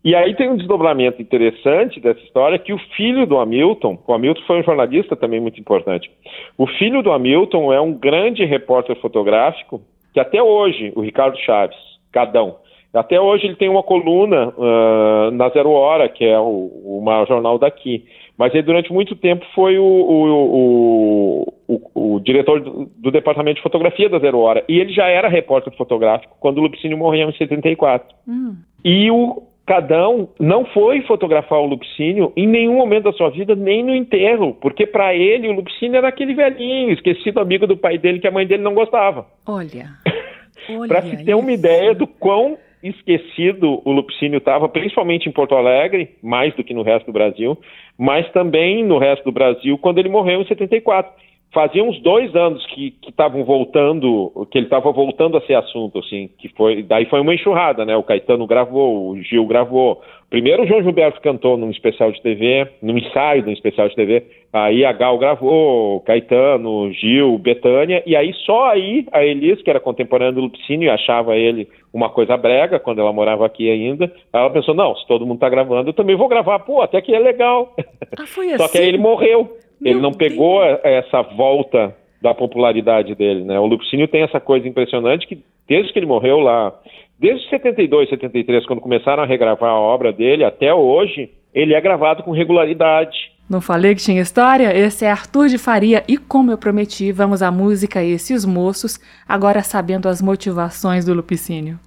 [0.03, 4.41] E aí tem um desdobramento interessante dessa história que o filho do Hamilton, o Hamilton
[4.45, 6.11] foi um jornalista também muito importante.
[6.57, 9.81] O filho do Hamilton é um grande repórter fotográfico
[10.13, 11.77] que até hoje, o Ricardo Chaves,
[12.11, 12.57] Cadão,
[12.93, 17.27] até hoje ele tem uma coluna uh, na Zero Hora, que é o, o maior
[17.27, 18.05] jornal daqui.
[18.37, 23.63] Mas ele durante muito tempo foi o, o, o, o diretor do, do, departamento de
[23.63, 24.63] fotografia da Zero Hora.
[24.67, 28.07] E ele já era repórter fotográfico quando o Lupicínio morreu em 74.
[28.27, 28.55] Hum.
[28.83, 33.83] E o Cadão não foi fotografar o Lupicínio em nenhum momento da sua vida, nem
[33.83, 38.19] no enterro, porque para ele o Lupicínio era aquele velhinho, esquecido amigo do pai dele
[38.19, 39.27] que a mãe dele não gostava.
[39.45, 39.89] Olha.
[40.87, 46.09] para se ter uma ideia do quão esquecido o Lupicínio estava, principalmente em Porto Alegre,
[46.21, 47.57] mais do que no resto do Brasil,
[47.97, 51.11] mas também no resto do Brasil, quando ele morreu em 74.
[51.53, 56.27] Fazia uns dois anos que estavam voltando, que ele estava voltando a ser assunto, assim,
[56.39, 57.95] que foi, daí foi uma enxurrada, né?
[57.95, 60.01] O Caetano gravou, o Gil gravou.
[60.31, 63.95] Primeiro o João Gilberto cantou num especial de TV, num ensaio de um especial de
[63.95, 69.69] TV, aí a Gal gravou, Caetano, Gil, Betânia, e aí só aí a Elis, que
[69.69, 74.11] era contemporânea do Lupicínio e achava ele uma coisa brega, quando ela morava aqui ainda,
[74.33, 77.13] ela pensou, não, se todo mundo tá gravando, eu também vou gravar, pô, até que
[77.13, 77.75] é legal.
[78.17, 78.71] Ah, foi Só assim?
[78.71, 79.57] que aí ele morreu.
[79.83, 83.59] Meu ele não pegou essa volta da popularidade dele, né?
[83.59, 86.73] O Lupicínio tem essa coisa impressionante que Desde que ele morreu lá,
[87.19, 92.23] desde 72, 73, quando começaram a regravar a obra dele, até hoje, ele é gravado
[92.23, 93.31] com regularidade.
[93.49, 94.75] Não falei que tinha história?
[94.75, 99.61] Esse é Arthur de Faria e, como eu prometi, vamos à música Esses Moços, agora
[99.61, 101.79] sabendo as motivações do Lupicínio.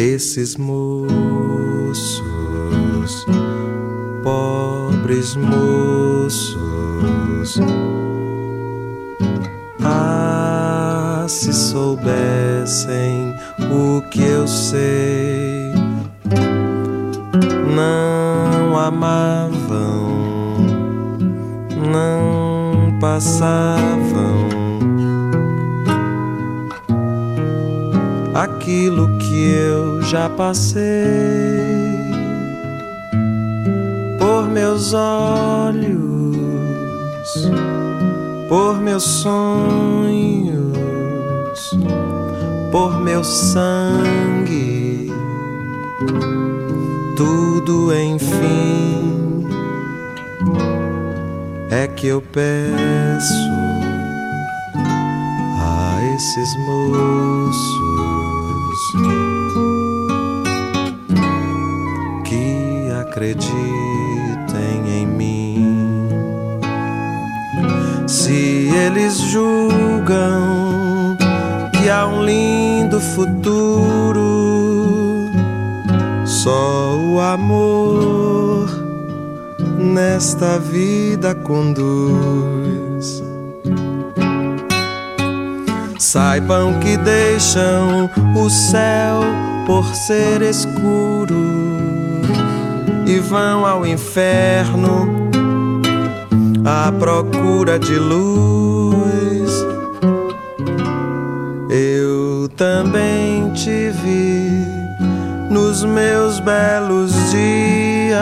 [0.00, 2.24] Esses moços,
[4.22, 6.56] pobres moços,
[9.84, 13.34] ah, se soubessem
[13.70, 15.70] o que eu sei,
[17.76, 20.16] não amavam,
[21.92, 24.49] não passavam
[28.70, 30.80] aquilo que eu já passei.
[34.16, 36.36] Por meus olhos,
[38.48, 40.78] por meus sonhos,
[42.70, 45.12] por meu sangue,
[47.16, 49.46] tudo enfim
[51.72, 53.50] é que eu peço
[55.58, 57.89] a esses moços
[63.20, 66.08] acreditem em mim.
[68.06, 71.16] Se eles julgam
[71.72, 74.20] que há um lindo futuro,
[76.24, 78.66] só o amor
[79.78, 83.22] nesta vida conduz.
[85.98, 89.20] Saibam que deixam o céu
[89.66, 91.09] por ser escuro
[93.20, 95.08] vão ao inferno
[96.64, 99.50] à procura de luz.
[101.70, 104.66] Eu também te vi
[105.50, 108.20] nos meus belos dias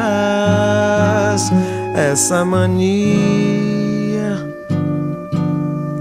[1.94, 3.18] essa mania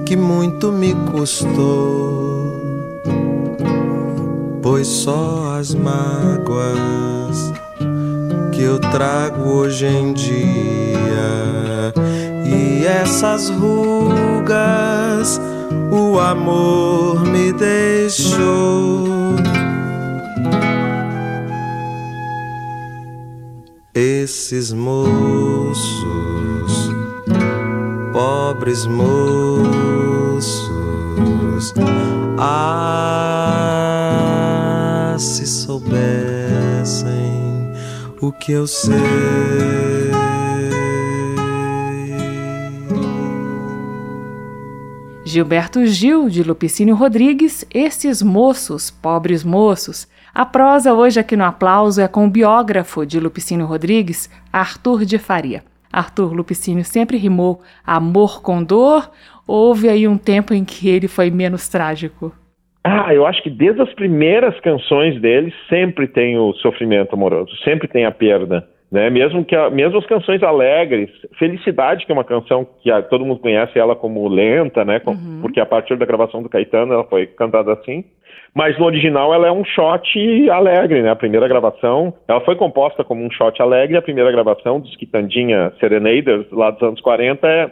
[0.06, 2.56] que muito me custou,
[4.62, 7.07] pois só as mágoas
[8.58, 11.94] que eu trago hoje em dia
[12.44, 15.40] e essas rugas
[15.92, 19.06] o amor me deixou.
[23.94, 26.08] Esses moços
[28.12, 29.68] pobres moços.
[32.40, 33.36] Ah,
[35.20, 37.17] se soubessem
[38.22, 38.96] o que eu sei.
[45.24, 50.08] Gilberto Gil, de Lupicínio Rodrigues, Esses Moços, Pobres Moços.
[50.34, 55.18] A prosa hoje aqui no Aplauso é com o biógrafo de Lupicínio Rodrigues, Arthur de
[55.18, 55.64] Faria.
[55.92, 59.12] Arthur Lupicínio sempre rimou amor com dor?
[59.46, 62.34] Houve aí um tempo em que ele foi menos trágico?
[62.90, 67.88] Ah, eu acho que desde as primeiras canções dele sempre tem o sofrimento amoroso, sempre
[67.88, 68.66] tem a perda.
[68.90, 69.10] Né?
[69.10, 73.26] Mesmo que a, mesmo as canções alegres, Felicidade, que é uma canção que a, todo
[73.26, 75.02] mundo conhece ela como lenta, né?
[75.06, 75.40] uhum.
[75.42, 78.06] Porque a partir da gravação do Caetano ela foi cantada assim.
[78.56, 81.12] Mas no original ela é um shot alegre, né?
[81.12, 85.74] A primeira gravação, ela foi composta como um shot alegre, a primeira gravação dos Quitandinha
[85.80, 87.70] Serenaders lá dos anos 40 é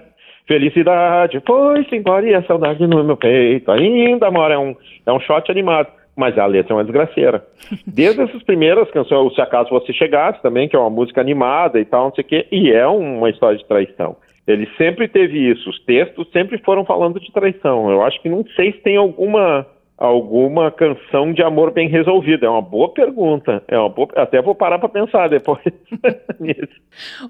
[0.47, 4.75] Felicidade, foi-se embora e a saudade no meu peito ainda mora, é um,
[5.05, 7.45] é um shot animado mas a letra é uma desgraceira.
[7.85, 11.85] Desde essas primeiras canções, Se Acaso Você Chegasse também, que é uma música animada e
[11.85, 14.15] tal, não sei o quê, e é uma história de traição.
[14.47, 17.89] Ele sempre teve isso, os textos sempre foram falando de traição.
[17.89, 19.65] Eu acho que não sei se tem alguma
[19.97, 22.45] alguma canção de amor bem resolvida.
[22.45, 23.63] É uma boa pergunta.
[23.67, 24.09] É uma boa...
[24.15, 25.63] Até vou parar para pensar depois
[26.39, 26.73] nisso.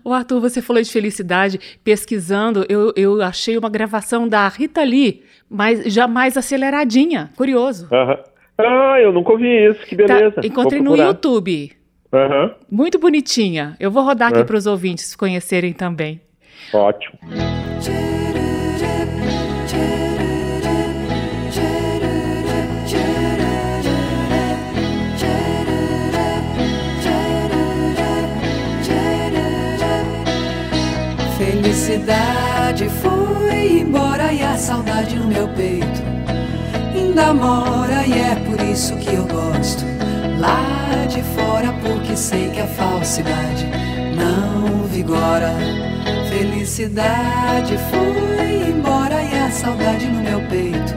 [0.03, 1.59] O Arthur, você falou de felicidade.
[1.84, 7.30] Pesquisando, eu, eu achei uma gravação da Rita Lee, mas já mais aceleradinha.
[7.36, 7.88] Curioso.
[7.93, 8.20] Aham.
[8.57, 10.32] Ah, eu nunca ouvi isso, que beleza.
[10.32, 11.74] Tá, encontrei no YouTube.
[12.11, 12.51] Uhum.
[12.72, 13.76] Muito bonitinha.
[13.80, 14.45] Eu vou rodar aqui uhum.
[14.45, 16.22] para os ouvintes conhecerem também.
[16.74, 17.20] Ótimo.
[31.38, 36.01] Felicidade foi embora e a saudade no meu peito
[36.95, 39.83] ainda mora e é por isso que eu gosto.
[40.39, 43.65] Lá de fora, porque sei que a falsidade
[44.15, 45.53] não vigora.
[46.29, 50.93] Felicidade foi embora e a saudade no meu peito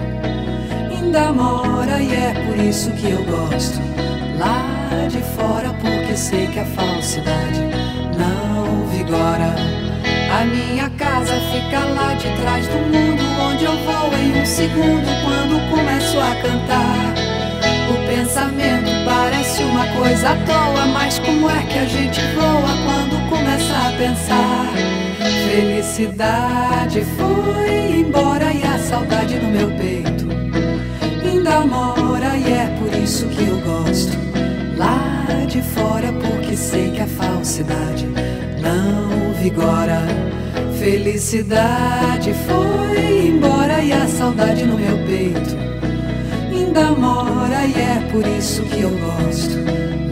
[0.90, 3.80] ainda mora e é por isso que eu gosto
[4.38, 7.60] lá de fora porque sei que a falsidade
[8.16, 9.87] não vigora.
[10.30, 15.08] A minha casa fica lá de trás do mundo onde eu vou em um segundo
[15.24, 17.14] quando começo a cantar.
[17.90, 23.28] O pensamento parece uma coisa à toa, mas como é que a gente voa quando
[23.28, 24.72] começa a pensar?
[25.50, 30.28] Felicidade foi embora e a saudade no meu peito
[31.48, 34.16] ainda mora e é por isso que eu gosto
[34.76, 38.06] lá de fora porque sei que a falsidade
[38.60, 40.02] não vigora.
[40.78, 45.68] Felicidade foi embora e a saudade no meu peito
[46.78, 49.56] ainda mora e é por isso que eu gosto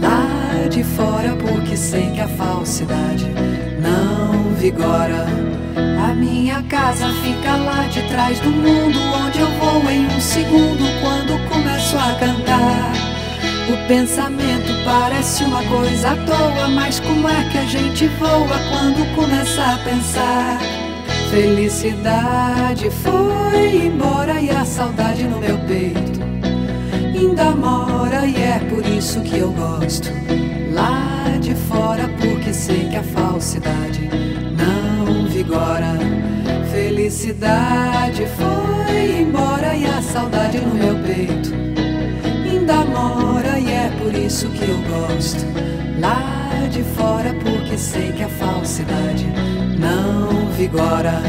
[0.00, 3.26] lá de fora porque sei que a falsidade
[3.80, 5.26] não vigora.
[6.02, 10.84] A minha casa fica lá de trás do mundo onde eu vou em um segundo
[11.00, 12.92] quando começo a cantar.
[13.68, 14.55] O pensamento
[14.86, 19.78] parece uma coisa à toa, mas como é que a gente voa quando começa a
[19.78, 20.58] pensar?
[21.28, 26.16] Felicidade foi embora e a saudade no meu peito
[27.36, 30.08] ainda mora e é por isso que eu gosto
[30.72, 34.08] lá de fora porque sei que a falsidade
[34.56, 35.98] não vigora.
[36.70, 40.95] Felicidade foi embora e a saudade no meu
[44.26, 45.46] isso que eu gosto
[46.00, 49.24] lá de fora porque sei que a falsidade
[49.78, 51.22] não vigora.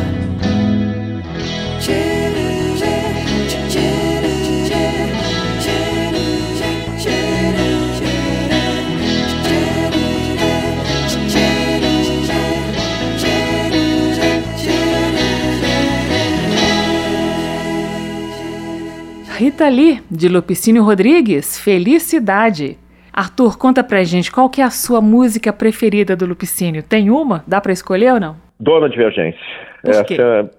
[19.37, 22.75] Rita Lee, de Lupicínio Rodrigues, Felicidade.
[23.17, 26.83] Arthur, conta pra gente qual que é a sua música preferida do Lupicínio.
[26.83, 27.43] Tem uma?
[27.47, 28.35] Dá pra escolher ou não?
[28.59, 29.41] Dona Divergência.
[29.83, 30.13] Por quê?
[30.13, 30.51] Essa,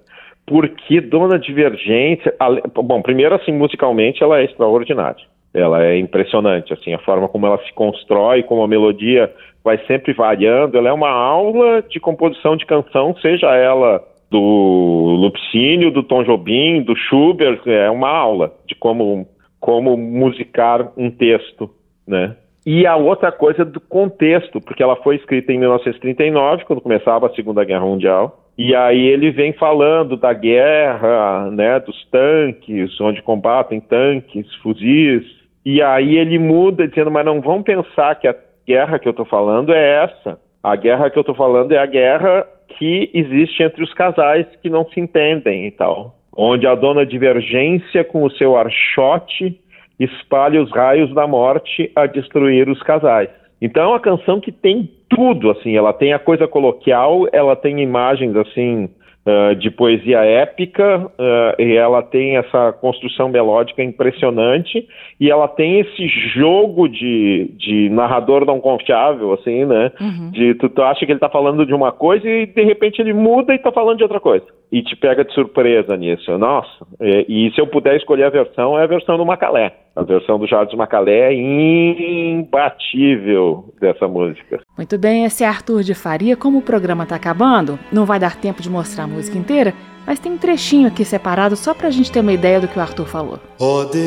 [0.45, 2.35] porque Dona Divergência,
[2.75, 5.25] bom, primeiro assim, musicalmente ela é extraordinária.
[5.55, 9.33] Ela é impressionante, assim, a forma como ela se constrói, como a melodia
[9.63, 10.77] vai sempre variando.
[10.77, 16.83] Ela é uma aula de composição de canção, seja ela do Lupicínio, do Tom Jobim,
[16.83, 19.29] do Schubert, é uma aula de como,
[19.61, 21.71] como musicar um texto,
[22.05, 22.35] né?
[22.71, 27.31] E a outra coisa do contexto, porque ela foi escrita em 1939, quando começava a
[27.31, 28.41] Segunda Guerra Mundial.
[28.59, 35.25] E aí ele vem falando da guerra, né, dos tanques, onde combatem tanques, fuzis.
[35.65, 39.25] E aí ele muda dizendo, mas não vão pensar que a guerra que eu estou
[39.25, 40.39] falando é essa.
[40.63, 42.47] A guerra que eu estou falando é a guerra
[42.77, 46.17] que existe entre os casais que não se entendem e tal.
[46.37, 49.59] Onde a dona Divergência, com o seu archote,
[49.99, 53.29] espalha os raios da morte a destruir os casais.
[53.61, 57.81] Então é uma canção que tem tudo, assim, ela tem a coisa coloquial, ela tem
[57.81, 58.89] imagens assim
[59.29, 64.89] ah, de poesia épica ah, e ela tem essa construção melódica impressionante
[65.21, 69.93] e ela tem esse jogo de, de narrador não confiável, assim, né?
[70.31, 73.13] De tu, tu acha que ele tá falando de uma coisa e de repente ele
[73.13, 74.47] muda e tá falando de outra coisa.
[74.73, 76.39] E te pega de surpresa nisso.
[76.39, 79.75] Nossa, e, e se eu puder escolher a versão, é a versão do Macalé.
[79.99, 84.61] A versão do Jardim Macalé é imbatível dessa música.
[84.77, 86.37] Muito bem, esse é Arthur de Faria.
[86.37, 89.75] Como o programa tá acabando, não vai dar tempo de mostrar a música inteira,
[90.07, 92.81] mas tem um trechinho aqui separado só pra gente ter uma ideia do que o
[92.81, 93.41] Arthur falou.
[93.59, 93.99] Ó Deus,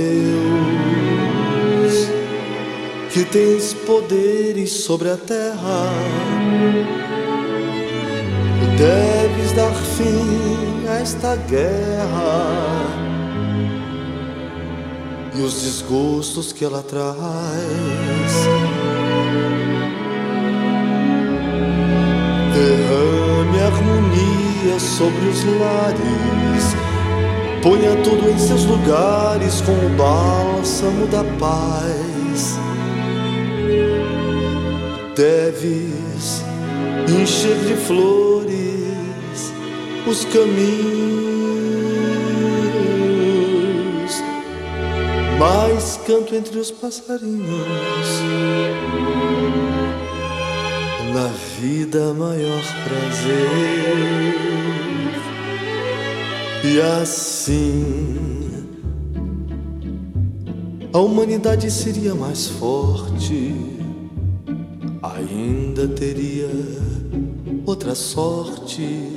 [3.14, 5.90] que tens poderes sobre a terra,
[8.78, 13.11] deves dar fim a esta guerra
[15.34, 17.16] e os desgostos que ela traz.
[22.54, 26.76] Derrame harmonia sobre os lares.
[27.62, 32.58] Ponha tudo em seus lugares com o bálsamo da paz.
[35.16, 36.44] Deves
[37.08, 38.52] encher de flores
[40.08, 41.41] os caminhos.
[45.42, 48.08] Mais canto entre os passarinhos.
[51.16, 51.28] Na
[51.60, 54.22] vida, maior prazer.
[56.64, 58.22] E assim
[60.94, 63.56] a humanidade seria mais forte,
[65.02, 66.52] ainda teria
[67.66, 69.10] outra sorte.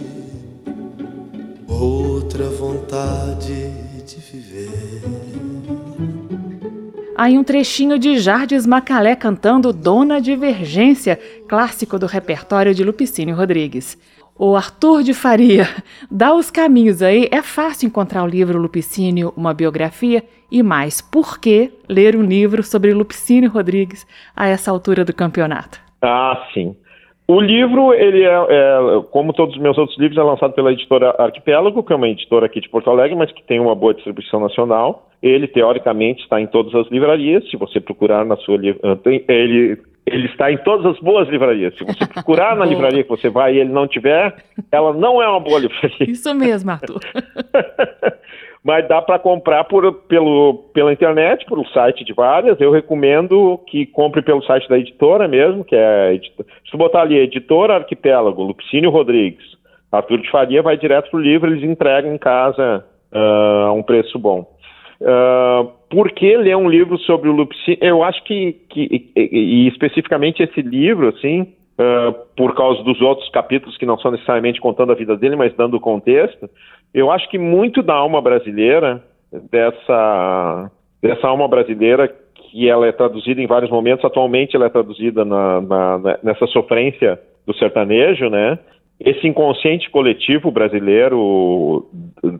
[1.69, 3.71] outra vontade
[4.07, 4.44] de viver.
[7.17, 13.97] Aí um trechinho de Jardes Macalé cantando Dona Divergência, clássico do repertório de Lupicínio Rodrigues.
[14.37, 15.69] O Arthur de Faria,
[16.11, 17.29] dá os caminhos aí.
[17.31, 20.25] É fácil encontrar o livro Lupicínio, uma biografia?
[20.51, 24.05] E mais, por que ler um livro sobre Lupicínio Rodrigues
[24.35, 25.81] a essa altura do campeonato?
[26.03, 26.75] Ah, sim.
[27.27, 28.79] O livro, ele é, é,
[29.11, 32.45] como todos os meus outros livros, é lançado pela editora Arquipélago, que é uma editora
[32.45, 35.09] aqui de Porto Alegre, mas que tem uma boa distribuição nacional.
[35.23, 37.49] Ele, teoricamente, está em todas as livrarias.
[37.51, 41.75] Se você procurar na sua ele ele está em todas as boas livrarias.
[41.79, 44.37] Se você procurar na livraria que você vai e ele não tiver,
[44.71, 46.11] ela não é uma boa livraria.
[46.11, 47.01] Isso mesmo, Arthur.
[48.65, 52.59] Mas dá para comprar por, pelo, pela internet, pelo site de várias.
[52.59, 56.19] Eu recomendo que compre pelo site da editora mesmo, que é.
[56.71, 59.45] Se botar ali, editora Arquipélago, Lupicínio Rodrigues,
[59.93, 64.19] Arthur de Faria, vai direto pro livro, eles entregam em casa uh, a um preço
[64.19, 64.51] bom.
[64.99, 67.79] Uh, por que ler um livro sobre o Lupicínio?
[67.83, 73.29] Eu acho que, que e, e especificamente esse livro, assim, uh, por causa dos outros
[73.31, 76.49] capítulos que não são necessariamente contando a vida dele, mas dando contexto,
[76.93, 79.03] eu acho que muito da alma brasileira,
[79.51, 80.71] dessa,
[81.03, 85.61] dessa alma brasileira, que ela é traduzida em vários momentos, atualmente ela é traduzida na,
[85.61, 88.59] na, nessa sofrência do sertanejo, né?
[89.01, 91.87] Esse inconsciente coletivo brasileiro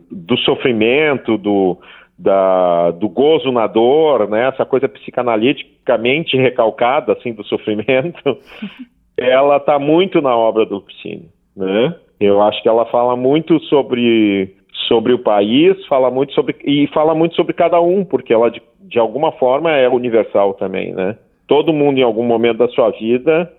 [0.09, 1.77] do sofrimento, do,
[2.17, 4.47] da, do gozo na dor, né?
[4.47, 8.37] Essa coisa psicanaliticamente recalcada, assim, do sofrimento,
[9.17, 11.95] ela está muito na obra do Piscine, né?
[12.19, 14.55] Eu acho que ela fala muito sobre
[14.87, 18.61] sobre o país, fala muito sobre e fala muito sobre cada um, porque ela de,
[18.81, 21.17] de alguma forma é universal também, né?
[21.47, 23.51] Todo mundo em algum momento da sua vida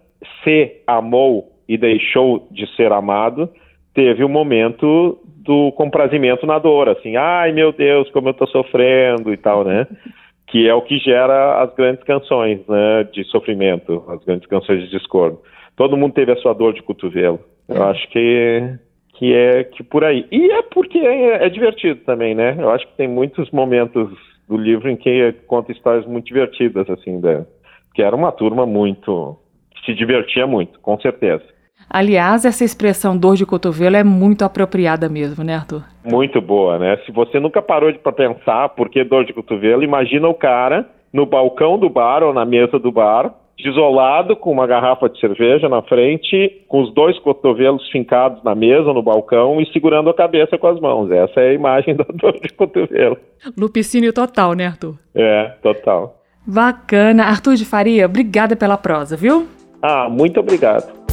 [0.42, 3.48] se amou e deixou de ser amado,
[3.94, 9.32] teve um momento do comprazimento na dor, assim, ai meu Deus, como eu tô sofrendo
[9.32, 9.86] e tal, né?
[10.47, 14.90] Que é o que gera as grandes canções, né, de sofrimento, as grandes canções de
[14.90, 15.38] discórdia.
[15.76, 17.40] Todo mundo teve a sua dor de cotovelo.
[17.68, 18.78] Eu acho que
[19.18, 20.26] que é que por aí.
[20.30, 22.55] E é porque é, é, divertido também, né?
[22.59, 24.11] Eu acho que tem muitos momentos
[24.49, 27.44] do livro em que conta histórias muito divertidas, assim, da,
[27.94, 29.36] que era uma turma muito.
[29.74, 31.42] que se divertia muito, com certeza.
[31.89, 35.82] Aliás, essa expressão dor de cotovelo é muito apropriada mesmo, né, Arthur?
[36.05, 36.99] Muito boa, né?
[37.07, 41.24] Se você nunca parou para pensar por que dor de cotovelo, imagina o cara no
[41.24, 45.80] balcão do bar ou na mesa do bar, isolado, com uma garrafa de cerveja na
[45.82, 50.66] frente, com os dois cotovelos fincados na mesa, no balcão e segurando a cabeça com
[50.66, 51.11] as mãos.
[51.11, 53.16] Essa é a imagem da dor de cotovelo.
[53.57, 54.97] Lupicínio total, né, Arthur?
[55.14, 56.20] É, total.
[56.47, 57.24] Bacana.
[57.24, 59.47] Arthur de Faria, obrigada pela prosa, viu?
[59.82, 61.05] Ah, muito obrigado.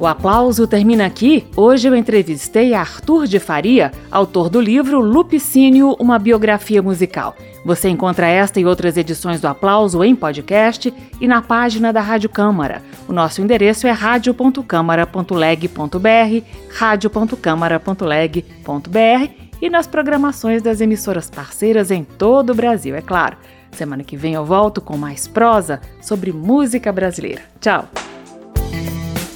[0.00, 1.46] O aplauso termina aqui.
[1.54, 7.36] Hoje eu entrevistei Arthur de Faria, autor do livro Lupicínio, uma biografia musical.
[7.66, 10.90] Você encontra esta e outras edições do Aplauso em podcast
[11.20, 12.82] e na página da Rádio Câmara.
[13.06, 19.30] O nosso endereço é radio.câmara.leg.br, radio.câmara.leg.br
[19.60, 23.36] e nas programações das emissoras parceiras em todo o Brasil, é claro.
[23.72, 27.42] Semana que vem eu volto com mais prosa sobre música brasileira.
[27.60, 27.86] Tchau!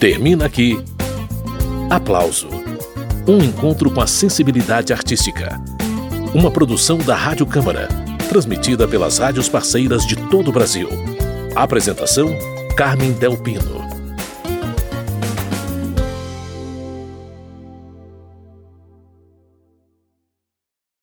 [0.05, 0.79] Termina aqui.
[1.89, 2.47] Aplauso.
[3.27, 5.59] Um encontro com a sensibilidade artística.
[6.35, 7.89] Uma produção da Rádio Câmara,
[8.29, 10.91] transmitida pelas rádios parceiras de todo o Brasil.
[11.57, 12.29] Apresentação:
[12.77, 13.94] Carmen Del Pino.